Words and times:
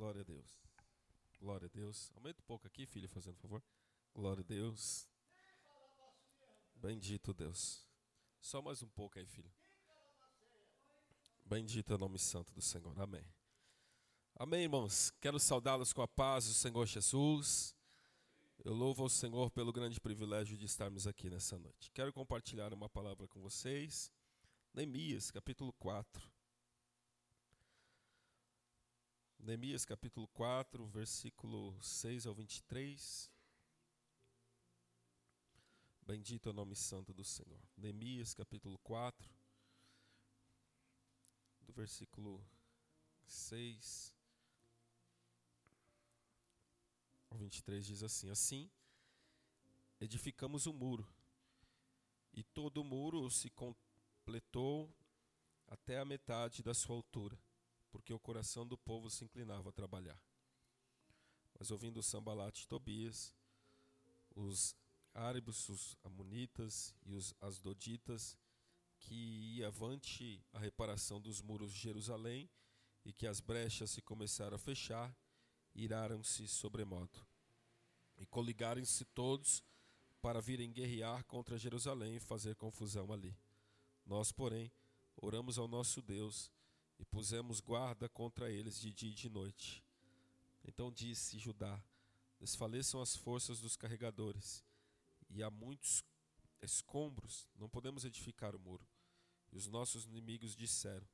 Glória 0.00 0.22
a 0.22 0.24
Deus. 0.24 0.64
Glória 1.38 1.66
a 1.66 1.68
Deus. 1.68 2.10
Aumenta 2.16 2.40
um 2.40 2.46
pouco 2.46 2.66
aqui, 2.66 2.86
filho, 2.86 3.06
fazendo 3.06 3.36
favor. 3.36 3.62
Glória 4.14 4.40
a 4.40 4.44
Deus. 4.44 5.06
Bendito 6.74 7.34
Deus. 7.34 7.86
Só 8.40 8.62
mais 8.62 8.82
um 8.82 8.88
pouco 8.88 9.18
aí, 9.18 9.26
filho. 9.26 9.52
Bendito 11.44 11.92
é 11.92 11.96
o 11.96 11.98
nome 11.98 12.18
santo 12.18 12.50
do 12.54 12.62
Senhor. 12.62 12.98
Amém. 12.98 13.22
Amém, 14.36 14.62
irmãos. 14.62 15.10
Quero 15.20 15.38
saudá-los 15.38 15.92
com 15.92 16.00
a 16.00 16.08
paz 16.08 16.46
do 16.46 16.54
Senhor 16.54 16.86
Jesus. 16.86 17.76
Eu 18.64 18.72
louvo 18.72 19.02
ao 19.02 19.08
Senhor 19.10 19.50
pelo 19.50 19.70
grande 19.70 20.00
privilégio 20.00 20.56
de 20.56 20.64
estarmos 20.64 21.06
aqui 21.06 21.28
nessa 21.28 21.58
noite. 21.58 21.90
Quero 21.90 22.10
compartilhar 22.10 22.72
uma 22.72 22.88
palavra 22.88 23.28
com 23.28 23.38
vocês. 23.42 24.10
Neemias, 24.72 25.30
capítulo 25.30 25.74
4. 25.74 26.39
Neemias 29.42 29.86
capítulo 29.86 30.28
4, 30.28 30.86
versículo 30.88 31.74
6 31.82 32.26
ao 32.26 32.34
23. 32.34 33.30
Bendito 36.02 36.50
é 36.50 36.52
o 36.52 36.52
nome 36.52 36.76
santo 36.76 37.14
do 37.14 37.24
Senhor. 37.24 37.58
Neemias 37.74 38.34
capítulo 38.34 38.78
4, 38.80 39.26
do 41.62 41.72
versículo 41.72 42.44
6 43.24 44.14
ao 47.30 47.38
23 47.38 47.86
diz 47.86 48.02
assim: 48.02 48.28
Assim 48.28 48.70
edificamos 49.98 50.66
o 50.66 50.70
um 50.70 50.74
muro, 50.74 51.08
e 52.34 52.44
todo 52.44 52.82
o 52.82 52.84
muro 52.84 53.30
se 53.30 53.48
completou 53.48 54.94
até 55.66 55.98
a 55.98 56.04
metade 56.04 56.62
da 56.62 56.74
sua 56.74 56.94
altura 56.94 57.38
porque 57.90 58.12
o 58.12 58.18
coração 58.18 58.66
do 58.66 58.78
povo 58.78 59.10
se 59.10 59.24
inclinava 59.24 59.68
a 59.68 59.72
trabalhar. 59.72 60.20
Mas 61.58 61.70
ouvindo 61.70 62.02
Sambalat 62.02 62.62
e 62.62 62.66
Tobias, 62.66 63.34
os 64.34 64.74
árabes, 65.14 65.68
os 65.68 65.96
amonitas 66.04 66.94
e 67.04 67.12
os 67.14 67.34
asdoditas, 67.40 68.36
que 68.98 69.14
ia 69.56 69.68
avante 69.68 70.42
a 70.52 70.58
reparação 70.58 71.20
dos 71.20 71.40
muros 71.40 71.72
de 71.72 71.78
Jerusalém 71.78 72.48
e 73.04 73.12
que 73.12 73.26
as 73.26 73.40
brechas 73.40 73.90
se 73.90 74.02
começaram 74.02 74.56
a 74.56 74.58
fechar, 74.58 75.14
iraram-se 75.74 76.46
sobremodo. 76.46 77.26
E 78.18 78.26
coligaram-se 78.26 79.04
todos 79.06 79.62
para 80.20 80.40
virem 80.40 80.70
guerrear 80.70 81.24
contra 81.24 81.58
Jerusalém 81.58 82.16
e 82.16 82.20
fazer 82.20 82.54
confusão 82.56 83.10
ali. 83.10 83.34
Nós, 84.04 84.30
porém, 84.30 84.70
oramos 85.16 85.58
ao 85.58 85.66
nosso 85.66 86.02
Deus 86.02 86.50
e 87.00 87.04
pusemos 87.06 87.60
guarda 87.60 88.10
contra 88.10 88.50
eles 88.50 88.78
de 88.78 88.92
dia 88.92 89.10
e 89.10 89.14
de 89.14 89.30
noite. 89.30 89.82
Então 90.62 90.92
disse 90.92 91.38
Judá: 91.38 91.82
Desfaleçam 92.38 93.00
as 93.00 93.16
forças 93.16 93.58
dos 93.58 93.74
carregadores, 93.74 94.62
e 95.30 95.42
há 95.42 95.50
muitos 95.50 96.04
escombros, 96.60 97.48
não 97.56 97.70
podemos 97.70 98.04
edificar 98.04 98.54
o 98.54 98.58
muro. 98.58 98.86
E 99.50 99.56
os 99.56 99.66
nossos 99.66 100.04
inimigos 100.04 100.54
disseram: 100.54 101.08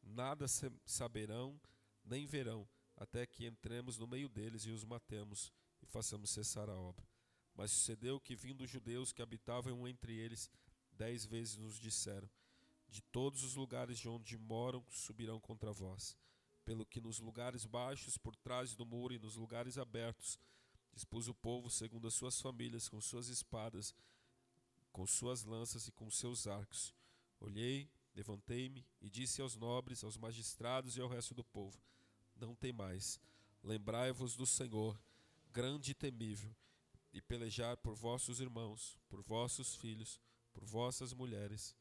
Nada 0.00 0.46
saberão 0.86 1.60
nem 2.04 2.26
verão, 2.26 2.68
até 2.96 3.26
que 3.26 3.44
entremos 3.44 3.98
no 3.98 4.06
meio 4.06 4.28
deles 4.28 4.64
e 4.64 4.70
os 4.70 4.84
matemos 4.84 5.52
e 5.82 5.86
façamos 5.86 6.30
cessar 6.30 6.70
a 6.70 6.76
obra. 6.76 7.04
Mas 7.56 7.72
sucedeu 7.72 8.20
que, 8.20 8.36
vindo 8.36 8.62
os 8.62 8.70
judeus 8.70 9.12
que 9.12 9.22
habitavam 9.22 9.86
entre 9.88 10.14
eles, 10.14 10.48
dez 10.92 11.24
vezes 11.24 11.56
nos 11.56 11.80
disseram: 11.80 12.30
de 12.94 13.02
todos 13.02 13.42
os 13.42 13.56
lugares 13.56 13.98
de 13.98 14.08
onde 14.08 14.38
moram 14.38 14.84
subirão 14.88 15.40
contra 15.40 15.72
vós. 15.72 16.16
Pelo 16.64 16.86
que 16.86 17.00
nos 17.00 17.18
lugares 17.18 17.66
baixos, 17.66 18.16
por 18.16 18.36
trás 18.36 18.76
do 18.76 18.86
muro 18.86 19.12
e 19.12 19.18
nos 19.18 19.34
lugares 19.34 19.76
abertos, 19.76 20.38
dispus 20.92 21.26
o 21.26 21.34
povo 21.34 21.68
segundo 21.68 22.06
as 22.06 22.14
suas 22.14 22.40
famílias, 22.40 22.88
com 22.88 23.00
suas 23.00 23.26
espadas, 23.26 23.92
com 24.92 25.04
suas 25.08 25.42
lanças 25.42 25.88
e 25.88 25.92
com 25.92 26.08
seus 26.08 26.46
arcos. 26.46 26.94
Olhei, 27.40 27.90
levantei-me 28.14 28.86
e 29.00 29.10
disse 29.10 29.42
aos 29.42 29.56
nobres, 29.56 30.04
aos 30.04 30.16
magistrados 30.16 30.96
e 30.96 31.00
ao 31.00 31.08
resto 31.08 31.34
do 31.34 31.42
povo: 31.42 31.76
Não 32.36 32.54
tem 32.54 32.72
mais. 32.72 33.20
Lembrai-vos 33.60 34.36
do 34.36 34.46
Senhor, 34.46 34.96
grande 35.50 35.90
e 35.90 35.94
temível, 35.94 36.54
e 37.12 37.20
pelejai 37.20 37.76
por 37.76 37.96
vossos 37.96 38.38
irmãos, 38.38 38.96
por 39.08 39.20
vossos 39.20 39.74
filhos, 39.74 40.20
por 40.52 40.64
vossas 40.64 41.12
mulheres 41.12 41.74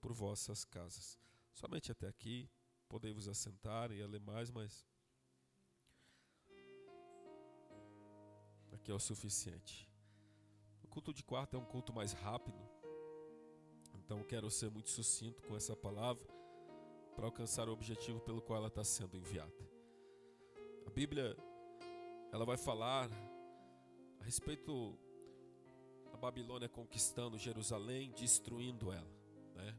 por 0.00 0.12
vossas 0.12 0.64
casas. 0.64 1.18
Somente 1.52 1.92
até 1.92 2.08
aqui, 2.08 2.48
podei-vos 2.88 3.28
assentar 3.28 3.92
e 3.92 4.04
ler 4.04 4.20
mais, 4.20 4.50
mas 4.50 4.86
aqui 8.72 8.90
é 8.90 8.94
o 8.94 8.98
suficiente. 8.98 9.88
O 10.82 10.88
culto 10.88 11.12
de 11.12 11.22
quarta 11.22 11.56
é 11.56 11.60
um 11.60 11.64
culto 11.64 11.92
mais 11.92 12.12
rápido, 12.12 12.58
então 13.94 14.24
quero 14.24 14.50
ser 14.50 14.70
muito 14.70 14.90
sucinto 14.90 15.42
com 15.42 15.54
essa 15.54 15.76
palavra 15.76 16.26
para 17.14 17.26
alcançar 17.26 17.68
o 17.68 17.72
objetivo 17.72 18.20
pelo 18.20 18.40
qual 18.40 18.58
ela 18.58 18.68
está 18.68 18.82
sendo 18.82 19.16
enviada. 19.16 19.70
A 20.86 20.90
Bíblia 20.90 21.36
ela 22.32 22.44
vai 22.44 22.56
falar 22.56 23.08
a 24.18 24.24
respeito 24.24 24.98
da 26.10 26.16
Babilônia 26.16 26.68
conquistando 26.68 27.38
Jerusalém, 27.38 28.10
destruindo 28.12 28.90
ela, 28.90 29.10
né? 29.54 29.78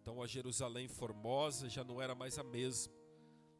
Então 0.00 0.22
a 0.22 0.26
Jerusalém 0.26 0.88
formosa 0.88 1.68
já 1.68 1.84
não 1.84 2.00
era 2.00 2.14
mais 2.14 2.38
a 2.38 2.42
mesma, 2.42 2.92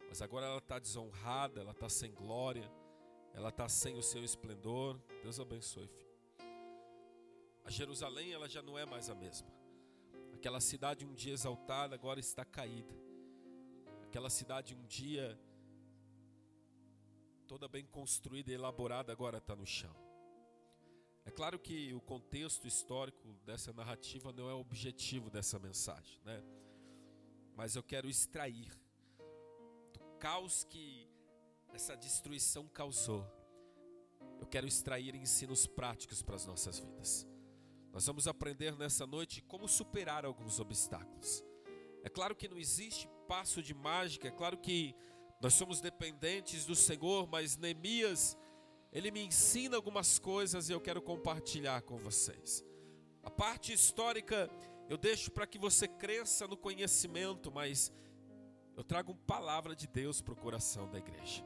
mas 0.08 0.22
agora 0.22 0.46
ela 0.46 0.58
está 0.58 0.78
desonrada, 0.78 1.60
ela 1.60 1.72
está 1.72 1.88
sem 1.88 2.12
glória, 2.12 2.70
ela 3.32 3.50
está 3.50 3.68
sem 3.68 3.96
o 3.96 4.02
seu 4.02 4.24
esplendor. 4.24 4.98
Deus 5.22 5.38
abençoe, 5.38 5.86
filho. 5.86 6.10
A 7.64 7.70
Jerusalém 7.70 8.32
ela 8.32 8.48
já 8.48 8.62
não 8.62 8.78
é 8.78 8.86
mais 8.86 9.08
a 9.10 9.14
mesma. 9.14 9.48
Aquela 10.34 10.60
cidade 10.60 11.04
um 11.04 11.14
dia 11.14 11.34
exaltada 11.34 11.94
agora 11.94 12.18
está 12.18 12.44
caída. 12.44 12.94
Aquela 14.02 14.30
cidade 14.30 14.74
um 14.74 14.84
dia 14.86 15.38
toda 17.46 17.68
bem 17.68 17.84
construída 17.84 18.50
e 18.50 18.54
elaborada 18.54 19.12
agora 19.12 19.38
está 19.38 19.54
no 19.54 19.66
chão. 19.66 19.94
É 21.24 21.30
claro 21.30 21.58
que 21.58 21.92
o 21.92 22.00
contexto 22.00 22.66
histórico 22.66 23.32
dessa 23.44 23.72
narrativa 23.72 24.32
não 24.32 24.48
é 24.48 24.54
o 24.54 24.60
objetivo 24.60 25.30
dessa 25.30 25.58
mensagem, 25.58 26.20
né? 26.24 26.42
Mas 27.54 27.76
eu 27.76 27.82
quero 27.82 28.08
extrair 28.08 28.70
do 29.92 30.00
caos 30.18 30.64
que 30.64 31.08
essa 31.72 31.96
destruição 31.96 32.66
causou. 32.68 33.26
Eu 34.40 34.46
quero 34.46 34.66
extrair 34.66 35.14
ensinos 35.14 35.66
práticos 35.66 36.22
para 36.22 36.36
as 36.36 36.46
nossas 36.46 36.78
vidas. 36.78 37.26
Nós 37.92 38.06
vamos 38.06 38.26
aprender 38.26 38.76
nessa 38.76 39.06
noite 39.06 39.42
como 39.42 39.68
superar 39.68 40.24
alguns 40.24 40.58
obstáculos. 40.58 41.44
É 42.02 42.08
claro 42.08 42.34
que 42.34 42.48
não 42.48 42.58
existe 42.58 43.08
passo 43.28 43.62
de 43.62 43.74
mágica, 43.74 44.28
é 44.28 44.30
claro 44.30 44.56
que 44.56 44.94
nós 45.40 45.54
somos 45.54 45.80
dependentes 45.80 46.64
do 46.64 46.74
Senhor, 46.74 47.26
mas 47.26 47.56
Neemias 47.56 48.36
ele 48.92 49.10
me 49.10 49.24
ensina 49.24 49.76
algumas 49.76 50.18
coisas 50.18 50.68
e 50.68 50.72
eu 50.72 50.80
quero 50.80 51.00
compartilhar 51.00 51.82
com 51.82 51.96
vocês. 51.96 52.64
A 53.22 53.30
parte 53.30 53.72
histórica 53.72 54.50
eu 54.88 54.98
deixo 54.98 55.30
para 55.30 55.46
que 55.46 55.58
você 55.58 55.86
cresça 55.86 56.48
no 56.48 56.56
conhecimento, 56.56 57.52
mas 57.52 57.92
eu 58.76 58.82
trago 58.82 59.12
uma 59.12 59.20
palavra 59.26 59.76
de 59.76 59.86
Deus 59.86 60.20
para 60.20 60.32
o 60.32 60.36
coração 60.36 60.90
da 60.90 60.98
igreja. 60.98 61.44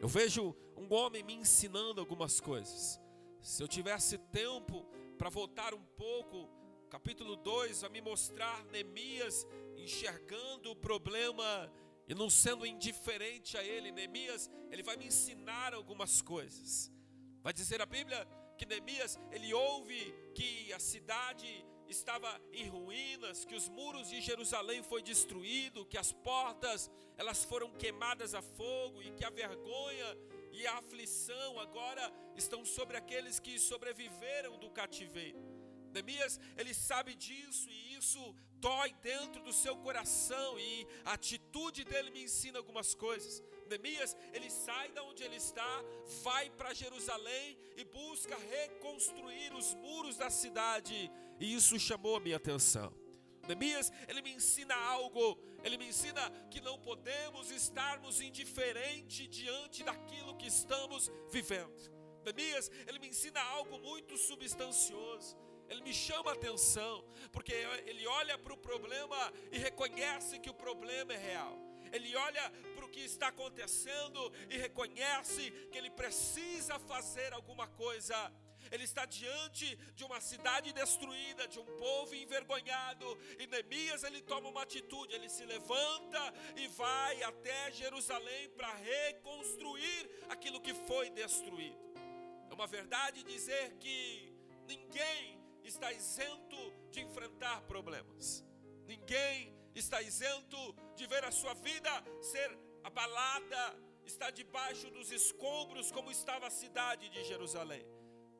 Eu 0.00 0.08
vejo 0.08 0.56
um 0.76 0.92
homem 0.92 1.22
me 1.22 1.34
ensinando 1.34 2.00
algumas 2.00 2.40
coisas. 2.40 3.00
Se 3.40 3.62
eu 3.62 3.68
tivesse 3.68 4.18
tempo 4.18 4.84
para 5.16 5.30
voltar 5.30 5.72
um 5.72 5.84
pouco, 5.96 6.48
capítulo 6.90 7.36
2, 7.36 7.84
a 7.84 7.88
me 7.88 8.00
mostrar 8.00 8.64
Neemias 8.64 9.46
enxergando 9.76 10.70
o 10.70 10.76
problema 10.76 11.70
e 12.06 12.14
não 12.14 12.28
sendo 12.28 12.66
indiferente 12.66 13.56
a 13.56 13.64
ele, 13.64 13.90
Neemias, 13.90 14.50
ele 14.70 14.82
vai 14.82 14.96
me 14.96 15.06
ensinar 15.06 15.72
algumas 15.74 16.20
coisas. 16.20 16.92
Vai 17.42 17.52
dizer 17.52 17.80
a 17.80 17.86
Bíblia 17.86 18.26
que 18.56 18.66
Neemias, 18.66 19.18
ele 19.32 19.52
ouve 19.52 20.14
que 20.34 20.72
a 20.72 20.78
cidade 20.78 21.64
estava 21.88 22.40
em 22.52 22.68
ruínas, 22.68 23.44
que 23.44 23.54
os 23.54 23.68
muros 23.68 24.08
de 24.08 24.20
Jerusalém 24.20 24.82
foi 24.82 25.02
destruído, 25.02 25.86
que 25.86 25.98
as 25.98 26.12
portas 26.12 26.90
elas 27.16 27.44
foram 27.44 27.70
queimadas 27.70 28.34
a 28.34 28.42
fogo 28.42 29.02
e 29.02 29.10
que 29.12 29.24
a 29.24 29.30
vergonha 29.30 30.18
e 30.52 30.66
a 30.66 30.78
aflição 30.78 31.58
agora 31.60 32.12
estão 32.36 32.64
sobre 32.64 32.96
aqueles 32.96 33.38
que 33.38 33.58
sobreviveram 33.58 34.58
do 34.58 34.70
cativeiro. 34.70 35.53
Neemias, 35.94 36.40
ele 36.58 36.74
sabe 36.74 37.14
disso 37.14 37.70
e 37.70 37.94
isso 37.94 38.34
dói 38.54 38.92
dentro 39.00 39.40
do 39.42 39.52
seu 39.52 39.76
coração 39.76 40.58
e 40.58 40.86
a 41.04 41.12
atitude 41.12 41.84
dele 41.84 42.10
me 42.10 42.24
ensina 42.24 42.58
algumas 42.58 42.94
coisas. 42.94 43.42
Neemias, 43.68 44.16
ele 44.32 44.50
sai 44.50 44.90
da 44.90 45.04
onde 45.04 45.22
ele 45.22 45.36
está, 45.36 45.72
vai 46.22 46.50
para 46.50 46.74
Jerusalém 46.74 47.56
e 47.76 47.84
busca 47.84 48.36
reconstruir 48.36 49.54
os 49.54 49.74
muros 49.74 50.16
da 50.16 50.30
cidade, 50.30 51.10
e 51.38 51.54
isso 51.54 51.78
chamou 51.78 52.16
a 52.16 52.20
minha 52.20 52.36
atenção. 52.36 52.92
Neemias, 53.46 53.92
ele 54.08 54.22
me 54.22 54.32
ensina 54.34 54.74
algo, 54.74 55.38
ele 55.62 55.76
me 55.76 55.88
ensina 55.88 56.28
que 56.50 56.60
não 56.60 56.78
podemos 56.78 57.50
estarmos 57.50 58.20
indiferentes 58.20 59.28
diante 59.28 59.84
daquilo 59.84 60.36
que 60.36 60.48
estamos 60.48 61.10
vivendo. 61.30 61.94
Neemias, 62.24 62.70
ele 62.86 62.98
me 62.98 63.08
ensina 63.08 63.40
algo 63.40 63.78
muito 63.78 64.16
substancioso. 64.16 65.43
Ele 65.68 65.82
me 65.82 65.92
chama 65.92 66.30
a 66.30 66.34
atenção, 66.34 67.04
porque 67.32 67.52
ele 67.86 68.06
olha 68.06 68.36
para 68.38 68.52
o 68.52 68.56
problema 68.56 69.32
e 69.50 69.58
reconhece 69.58 70.38
que 70.38 70.50
o 70.50 70.54
problema 70.54 71.12
é 71.12 71.16
real. 71.16 71.58
Ele 71.92 72.14
olha 72.16 72.50
para 72.74 72.84
o 72.84 72.88
que 72.88 73.00
está 73.00 73.28
acontecendo 73.28 74.32
e 74.50 74.56
reconhece 74.56 75.50
que 75.70 75.78
ele 75.78 75.90
precisa 75.90 76.78
fazer 76.78 77.32
alguma 77.32 77.68
coisa 77.68 78.32
ele 78.70 78.84
está 78.84 79.04
diante 79.04 79.76
de 79.94 80.04
uma 80.04 80.20
cidade 80.20 80.72
destruída, 80.72 81.46
de 81.46 81.58
um 81.58 81.64
povo 81.64 82.14
envergonhado, 82.14 83.06
e 83.38 83.46
Neemias 83.46 84.02
ele 84.04 84.20
toma 84.20 84.48
uma 84.48 84.62
atitude, 84.62 85.14
ele 85.14 85.28
se 85.28 85.44
levanta 85.44 86.34
e 86.56 86.66
vai 86.68 87.22
até 87.22 87.70
Jerusalém 87.72 88.48
para 88.50 88.72
reconstruir 88.74 90.10
aquilo 90.28 90.60
que 90.60 90.74
foi 90.74 91.10
destruído. 91.10 91.78
É 92.50 92.54
uma 92.54 92.66
verdade 92.66 93.22
dizer 93.22 93.74
que 93.78 94.32
ninguém 94.66 95.33
está 95.64 95.92
isento 95.92 96.72
de 96.90 97.00
enfrentar 97.00 97.62
problemas. 97.62 98.44
Ninguém 98.86 99.52
está 99.74 100.00
isento 100.02 100.74
de 100.94 101.06
ver 101.06 101.24
a 101.24 101.30
sua 101.30 101.54
vida 101.54 101.90
ser 102.20 102.56
abalada, 102.82 103.76
está 104.04 104.30
debaixo 104.30 104.90
dos 104.90 105.10
escombros 105.10 105.90
como 105.90 106.10
estava 106.10 106.46
a 106.46 106.50
cidade 106.50 107.08
de 107.08 107.24
Jerusalém. 107.24 107.84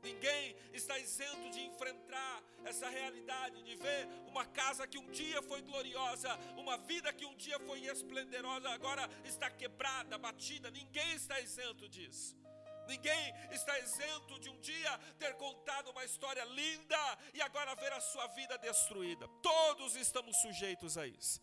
Ninguém 0.03 0.55
está 0.75 0.99
isento 0.99 1.49
de 1.51 1.61
enfrentar 1.63 2.43
essa 2.63 2.91
realidade, 2.91 3.63
de 3.63 3.75
ver 3.75 4.07
uma 4.27 4.45
casa 4.45 4.87
que 4.87 4.99
um 4.99 5.11
dia 5.11 5.41
foi 5.41 5.63
gloriosa, 5.63 6.29
uma 6.59 6.77
vida 6.77 7.11
que 7.11 7.25
um 7.25 7.35
dia 7.37 7.59
foi 7.61 7.87
esplendorosa, 7.87 8.69
agora 8.69 9.09
está 9.25 9.51
quebrada, 9.51 10.19
batida. 10.19 10.71
Ninguém 10.71 11.15
está 11.15 11.41
isento 11.41 11.89
disso. 11.89 12.37
Ninguém 12.87 13.35
está 13.51 13.79
isento 13.79 14.39
de 14.41 14.49
um 14.49 14.61
dia 14.61 14.99
ter 15.19 15.35
contado 15.35 15.91
uma 15.91 16.05
história 16.05 16.45
linda 16.45 17.19
e 17.33 17.41
agora 17.43 17.75
ver 17.75 17.93
a 17.93 18.01
sua 18.01 18.27
vida 18.29 18.59
destruída. 18.59 19.27
Todos 19.43 19.97
estamos 19.97 20.37
sujeitos 20.39 20.99
a 20.99 21.07
isso. 21.07 21.41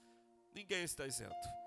Ninguém 0.53 0.83
está 0.83 1.05
isento. 1.05 1.61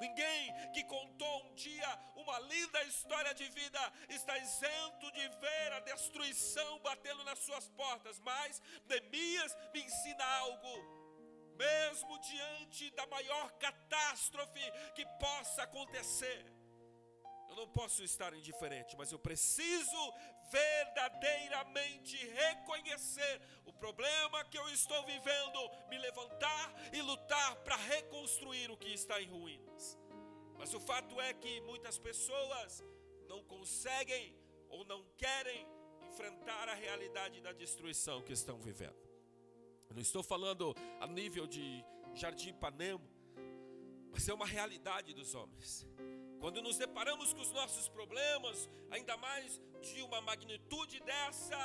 Ninguém 0.00 0.72
que 0.72 0.84
contou 0.84 1.46
um 1.46 1.54
dia 1.54 1.88
uma 2.16 2.38
linda 2.40 2.82
história 2.84 3.34
de 3.34 3.48
vida 3.50 3.92
está 4.08 4.36
isento 4.38 5.12
de 5.12 5.28
ver 5.28 5.72
a 5.72 5.80
destruição 5.80 6.78
batendo 6.80 7.22
nas 7.24 7.38
suas 7.38 7.68
portas, 7.70 8.18
mas 8.20 8.60
Neemias 8.86 9.56
me 9.72 9.82
ensina 9.82 10.24
algo. 10.38 11.04
Mesmo 11.56 12.18
diante 12.18 12.90
da 12.90 13.06
maior 13.06 13.52
catástrofe 13.52 14.60
que 14.94 15.06
possa 15.20 15.62
acontecer, 15.62 16.44
eu 17.54 17.66
não 17.66 17.68
posso 17.68 18.02
estar 18.02 18.34
indiferente, 18.34 18.96
mas 18.96 19.12
eu 19.12 19.18
preciso 19.18 20.12
verdadeiramente 20.50 22.16
reconhecer 22.16 23.40
o 23.64 23.72
problema 23.72 24.44
que 24.46 24.58
eu 24.58 24.68
estou 24.70 25.00
vivendo, 25.06 25.60
me 25.88 25.96
levantar 25.98 26.74
e 26.92 27.00
lutar 27.00 27.56
para 27.62 27.76
reconstruir 27.76 28.70
o 28.70 28.76
que 28.76 28.88
está 28.88 29.20
em 29.22 29.28
ruínas. 29.28 29.98
Mas 30.58 30.74
o 30.74 30.80
fato 30.80 31.20
é 31.20 31.32
que 31.32 31.60
muitas 31.60 31.96
pessoas 31.96 32.82
não 33.28 33.42
conseguem 33.44 34.36
ou 34.68 34.84
não 34.84 35.04
querem 35.16 35.66
enfrentar 36.08 36.68
a 36.68 36.74
realidade 36.74 37.40
da 37.40 37.52
destruição 37.52 38.22
que 38.22 38.32
estão 38.32 38.58
vivendo. 38.58 39.02
Eu 39.88 39.94
não 39.94 40.02
estou 40.02 40.22
falando 40.22 40.74
a 41.00 41.06
nível 41.06 41.46
de 41.46 41.84
Jardim 42.14 42.50
Ipanema, 42.50 43.00
mas 44.10 44.28
é 44.28 44.34
uma 44.34 44.46
realidade 44.46 45.12
dos 45.14 45.34
homens. 45.34 45.86
Quando 46.44 46.60
nos 46.60 46.76
deparamos 46.76 47.32
com 47.32 47.40
os 47.40 47.50
nossos 47.52 47.88
problemas, 47.88 48.68
ainda 48.90 49.16
mais 49.16 49.58
de 49.80 50.02
uma 50.02 50.20
magnitude 50.20 51.00
dessa, 51.00 51.58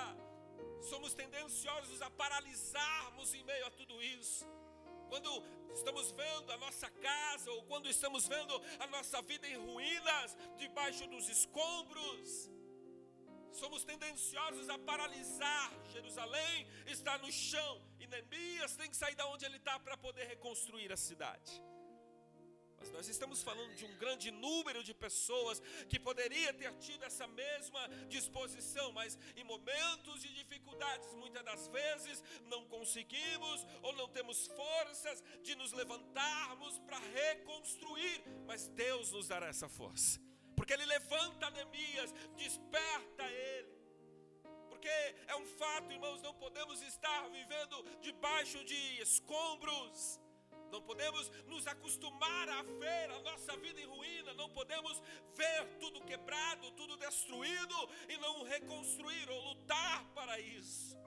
somos 0.89 1.13
tendenciosos 1.13 2.01
a 2.01 2.09
paralisarmos 2.09 3.33
em 3.33 3.43
meio 3.43 3.65
a 3.65 3.71
tudo 3.71 4.01
isso. 4.01 4.45
Quando 5.09 5.29
estamos 5.73 6.13
vendo 6.13 6.53
a 6.53 6.57
nossa 6.59 6.89
casa, 6.89 7.51
ou 7.51 7.63
quando 7.63 7.89
estamos 7.89 8.25
vendo 8.25 8.55
a 8.79 8.87
nossa 8.87 9.21
vida 9.21 9.45
em 9.49 9.57
ruínas, 9.57 10.37
debaixo 10.55 11.05
dos 11.07 11.27
escombros, 11.27 12.49
somos 13.51 13.83
tendenciosos 13.83 14.69
a 14.69 14.79
paralisar. 14.79 15.73
Jerusalém 15.91 16.65
está 16.87 17.17
no 17.17 17.29
chão, 17.29 17.81
e 17.99 18.07
Neemias 18.07 18.77
tem 18.77 18.89
que 18.89 18.95
sair 18.95 19.15
da 19.15 19.27
onde 19.27 19.43
ele 19.43 19.57
está 19.57 19.77
para 19.77 19.97
poder 19.97 20.25
reconstruir 20.25 20.89
a 20.93 20.95
cidade. 20.95 21.61
Mas 22.79 22.91
nós 22.91 23.07
estamos 23.07 23.43
falando 23.43 23.75
de 23.75 23.85
um 23.85 23.97
grande 23.97 24.31
número 24.31 24.83
de 24.83 24.93
pessoas 24.93 25.61
que 25.89 25.99
poderia 25.99 26.53
ter 26.53 26.73
tido 26.77 27.03
essa 27.03 27.27
mesma 27.27 27.87
disposição, 28.07 28.91
mas 28.93 29.17
em 29.35 29.43
momentos 29.43 30.21
de 30.21 30.33
dificuldades, 30.33 31.13
muitas 31.15 31.43
das 31.43 31.67
vezes 31.67 32.23
não 32.45 32.65
conseguimos 32.65 33.65
ou 33.81 33.93
não 33.93 34.07
temos 34.07 34.47
forças 34.47 35.23
de 35.43 35.55
nos 35.55 35.73
levantarmos 35.73 36.79
para 36.79 36.97
reconstruir, 36.99 38.23
mas 38.45 38.67
Deus 38.69 39.11
nos 39.11 39.27
dará 39.27 39.47
essa 39.47 39.67
força. 39.67 40.19
Porque 40.55 40.73
ele 40.73 40.85
levanta 40.85 41.49
Neemias, 41.51 42.13
desperta 42.37 43.23
ele. 43.29 43.79
Porque 44.69 44.89
é 45.27 45.35
um 45.35 45.45
fato, 45.45 45.91
irmãos, 45.91 46.21
não 46.21 46.33
podemos 46.33 46.81
estar 46.81 47.27
vivendo 47.29 47.83
debaixo 48.01 48.63
de 48.63 49.01
escombros 49.01 50.19
não 50.71 50.81
podemos 50.81 51.29
nos 51.47 51.67
acostumar 51.67 52.49
a 52.49 52.63
ver 52.63 53.11
a 53.11 53.19
nossa 53.21 53.55
vida 53.57 53.79
em 53.81 53.85
ruína, 53.85 54.33
não 54.33 54.49
podemos 54.49 55.01
ver 55.35 55.65
tudo 55.79 56.01
quebrado, 56.01 56.71
tudo 56.71 56.97
destruído 56.97 57.89
e 58.07 58.17
não 58.17 58.43
reconstruir 58.43 59.29
ou 59.29 59.49
lutar 59.49 60.05
para 60.13 60.39
isso. 60.39 60.97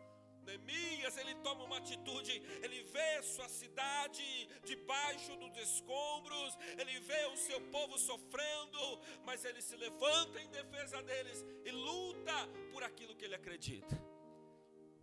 Neemias, 0.44 1.16
ele 1.16 1.34
toma 1.36 1.64
uma 1.64 1.78
atitude, 1.78 2.32
ele 2.62 2.82
vê 2.84 3.22
sua 3.22 3.48
cidade 3.48 4.22
debaixo 4.64 5.36
dos 5.36 5.56
escombros, 5.56 6.58
ele 6.78 6.98
vê 7.00 7.26
o 7.26 7.36
seu 7.36 7.60
povo 7.70 7.96
sofrendo, 7.98 9.00
mas 9.24 9.44
ele 9.44 9.62
se 9.62 9.76
levanta 9.76 10.40
em 10.40 10.48
defesa 10.48 11.02
deles 11.02 11.44
e 11.64 11.70
luta 11.70 12.48
por 12.72 12.82
aquilo 12.82 13.14
que 13.14 13.24
ele 13.24 13.36
acredita. 13.36 13.96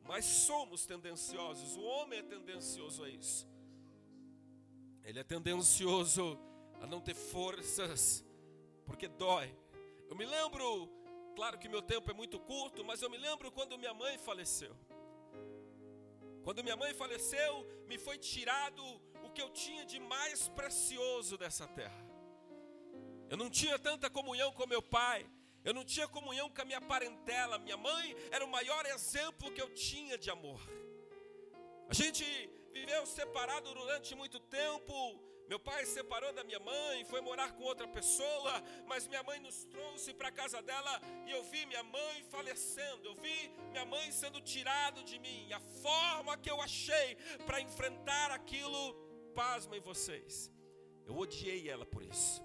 Mas 0.03 0.25
somos 0.25 0.85
tendenciosos, 0.85 1.75
o 1.77 1.83
homem 1.83 2.19
é 2.19 2.23
tendencioso 2.23 3.03
a 3.03 3.09
isso. 3.09 3.47
Ele 5.03 5.19
é 5.19 5.23
tendencioso 5.23 6.37
a 6.81 6.85
não 6.85 7.01
ter 7.01 7.15
forças, 7.15 8.23
porque 8.85 9.07
dói. 9.07 9.53
Eu 10.09 10.15
me 10.15 10.25
lembro, 10.25 10.89
claro 11.35 11.57
que 11.57 11.69
meu 11.69 11.81
tempo 11.81 12.09
é 12.11 12.13
muito 12.13 12.39
curto, 12.39 12.83
mas 12.83 13.01
eu 13.01 13.09
me 13.09 13.18
lembro 13.18 13.51
quando 13.51 13.77
minha 13.77 13.94
mãe 13.94 14.18
faleceu. 14.18 14.75
Quando 16.44 16.63
minha 16.63 16.75
mãe 16.75 16.94
faleceu, 16.94 17.68
me 17.87 17.97
foi 17.97 18.18
tirado 18.18 18.83
o 19.23 19.29
que 19.29 19.41
eu 19.41 19.49
tinha 19.49 19.85
de 19.85 19.99
mais 19.99 20.47
precioso 20.49 21.37
dessa 21.37 21.68
terra. 21.68 22.06
Eu 23.29 23.37
não 23.37 23.49
tinha 23.49 23.77
tanta 23.77 24.09
comunhão 24.09 24.51
com 24.53 24.65
meu 24.65 24.81
pai, 24.81 25.29
eu 25.63 25.73
não 25.73 25.83
tinha 25.83 26.07
comunhão 26.07 26.49
com 26.49 26.61
a 26.61 26.65
minha 26.65 26.81
parentela. 26.81 27.59
Minha 27.59 27.77
mãe 27.77 28.15
era 28.31 28.44
o 28.44 28.49
maior 28.49 28.85
exemplo 28.85 29.51
que 29.51 29.61
eu 29.61 29.69
tinha 29.73 30.18
de 30.18 30.29
amor. 30.29 30.59
A 31.89 31.94
gente 31.94 32.23
viveu 32.80 33.06
separado 33.06 33.74
durante 33.74 34.16
muito 34.16 34.40
tempo. 34.40 34.94
Meu 35.52 35.59
pai 35.59 35.83
se 35.86 35.94
separou 35.94 36.31
da 36.31 36.44
minha 36.44 36.59
mãe, 36.59 37.04
foi 37.12 37.21
morar 37.21 37.52
com 37.54 37.64
outra 37.64 37.88
pessoa, 37.88 38.54
mas 38.86 39.07
minha 39.07 39.24
mãe 39.24 39.40
nos 39.40 39.66
trouxe 39.66 40.14
para 40.14 40.28
a 40.28 40.31
casa 40.31 40.62
dela 40.62 40.94
e 41.28 41.31
eu 41.31 41.42
vi 41.52 41.66
minha 41.66 41.83
mãe 41.83 42.24
falecendo, 42.30 43.07
eu 43.07 43.16
vi 43.16 43.50
minha 43.71 43.86
mãe 43.94 44.12
sendo 44.12 44.40
tirado 44.42 45.04
de 45.04 45.18
mim. 45.18 45.52
A 45.52 45.59
forma 45.59 46.38
que 46.38 46.52
eu 46.52 46.62
achei 46.62 47.16
para 47.48 47.59
enfrentar 47.59 48.30
aquilo, 48.31 48.94
pasmem 49.33 49.80
vocês. 49.80 50.52
Eu 51.07 51.18
odiei 51.18 51.68
ela 51.68 51.86
por 51.86 52.04
isso. 52.04 52.44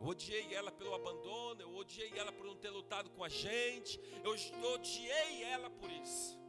Eu 0.00 0.06
odiei 0.08 0.52
ela 0.52 0.72
pelo 0.72 0.94
abandono, 0.94 1.60
eu 1.62 1.72
odiei 1.76 2.12
ela 2.16 2.32
por 2.32 2.44
não 2.44 2.56
ter 2.56 2.70
lutado 2.70 3.10
com 3.10 3.22
a 3.22 3.28
gente, 3.28 4.00
eu 4.24 4.32
odiei 4.74 5.44
ela 5.44 5.70
por 5.70 5.90
isso. 5.90 6.39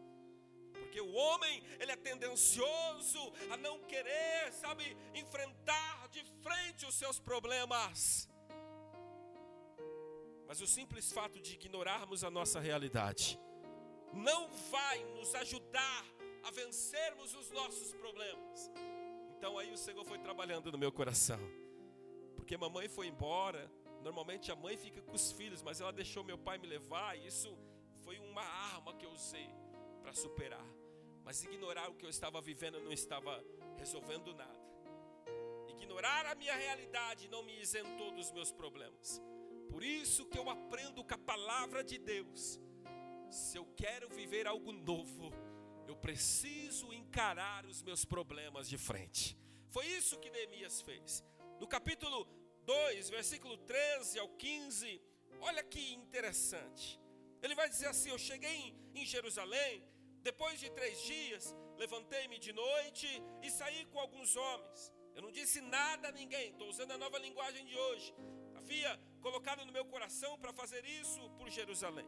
Porque 0.92 1.00
o 1.00 1.14
homem, 1.14 1.64
ele 1.80 1.94
é 1.94 1.96
tendencioso 1.96 3.32
a 3.50 3.56
não 3.56 3.80
querer, 3.84 4.52
sabe, 4.52 4.84
enfrentar 5.16 6.10
de 6.10 6.22
frente 6.44 6.86
os 6.86 6.96
seus 6.96 7.18
problemas. 7.18 8.28
Mas 10.46 10.60
o 10.60 10.68
simples 10.68 11.10
fato 11.14 11.40
de 11.40 11.54
ignorarmos 11.54 12.26
a 12.26 12.30
nossa 12.30 12.60
realidade 12.60 13.40
não 14.12 14.50
vai 14.70 15.02
nos 15.16 15.34
ajudar 15.36 16.06
a 16.44 16.52
vencermos 16.52 17.34
os 17.36 17.50
nossos 17.52 17.94
problemas. 17.94 18.70
Então 19.38 19.58
aí 19.58 19.72
o 19.72 19.78
Senhor 19.78 20.04
foi 20.04 20.20
trabalhando 20.20 20.74
no 20.74 20.78
meu 20.78 20.92
coração. 20.92 21.40
Porque 22.36 22.58
mamãe 22.58 22.90
foi 22.90 23.08
embora, 23.08 23.72
normalmente 24.02 24.52
a 24.52 24.58
mãe 24.58 24.76
fica 24.76 25.02
com 25.02 25.14
os 25.14 25.32
filhos, 25.32 25.62
mas 25.62 25.80
ela 25.80 25.94
deixou 25.94 26.22
meu 26.22 26.38
pai 26.38 26.58
me 26.58 26.68
levar, 26.68 27.18
e 27.18 27.28
isso 27.28 27.58
foi 28.04 28.20
uma 28.20 28.44
arma 28.44 28.94
que 28.96 29.06
eu 29.06 29.12
usei 29.12 29.50
para 30.02 30.14
superar. 30.14 30.81
Mas 31.24 31.44
ignorar 31.44 31.90
o 31.90 31.96
que 31.96 32.06
eu 32.06 32.10
estava 32.10 32.42
vivendo 32.42 32.80
não 32.80 32.92
estava 32.92 33.44
resolvendo 33.78 34.34
nada. 34.34 34.60
Ignorar 35.68 36.26
a 36.26 36.36
minha 36.36 36.56
realidade 36.56 37.28
não 37.28 37.44
me 37.44 37.60
isentou 37.62 38.12
dos 38.12 38.32
meus 38.32 38.52
problemas. 38.52 39.22
Por 39.70 39.84
isso 39.84 40.26
que 40.26 40.38
eu 40.38 40.50
aprendo 40.50 41.04
com 41.04 41.14
a 41.14 41.18
palavra 41.18 41.84
de 41.84 41.98
Deus. 41.98 42.60
Se 43.30 43.58
eu 43.58 43.66
quero 43.78 44.10
viver 44.10 44.46
algo 44.46 44.72
novo, 44.74 45.32
eu 45.88 45.96
preciso 45.96 46.92
encarar 46.94 47.66
os 47.66 47.82
meus 47.82 48.04
problemas 48.04 48.68
de 48.68 48.78
frente. 48.78 49.38
Foi 49.70 49.86
isso 49.86 50.20
que 50.20 50.30
Neemias 50.30 50.82
fez. 50.82 51.24
No 51.60 51.68
capítulo 51.68 52.28
2, 52.66 53.10
versículo 53.10 53.58
13 53.58 54.20
ao 54.20 54.30
15, 54.30 55.02
olha 55.40 55.64
que 55.64 55.94
interessante. 55.94 57.00
Ele 57.42 57.56
vai 57.56 57.70
dizer 57.70 57.88
assim: 57.88 58.10
Eu 58.10 58.18
cheguei 58.18 58.76
em, 58.94 59.06
Jerusalém, 59.06 59.84
depois 60.22 60.60
de 60.60 60.70
três 60.70 61.02
dias, 61.02 61.56
levantei-me 61.78 62.38
de 62.38 62.54
noite 62.54 63.08
e 63.42 63.50
saí 63.50 63.86
com 63.86 64.00
alguns 64.00 64.36
homens. 64.36 64.94
Eu 65.16 65.22
não 65.22 65.32
disse 65.32 65.60
nada 65.62 66.10
a 66.10 66.12
ninguém, 66.12 66.52
estou 66.52 66.70
usando 66.70 66.92
a 66.92 66.98
nova 66.98 67.18
linguagem 67.18 67.66
de 67.66 67.78
hoje. 67.78 68.14
Havia 68.56 69.00
colocado 69.22 69.66
no 69.66 69.72
meu 69.72 69.86
coração 69.86 70.38
para 70.38 70.54
fazer 70.54 70.86
isso 70.86 71.30
por 71.32 71.50
Jerusalém. 71.50 72.08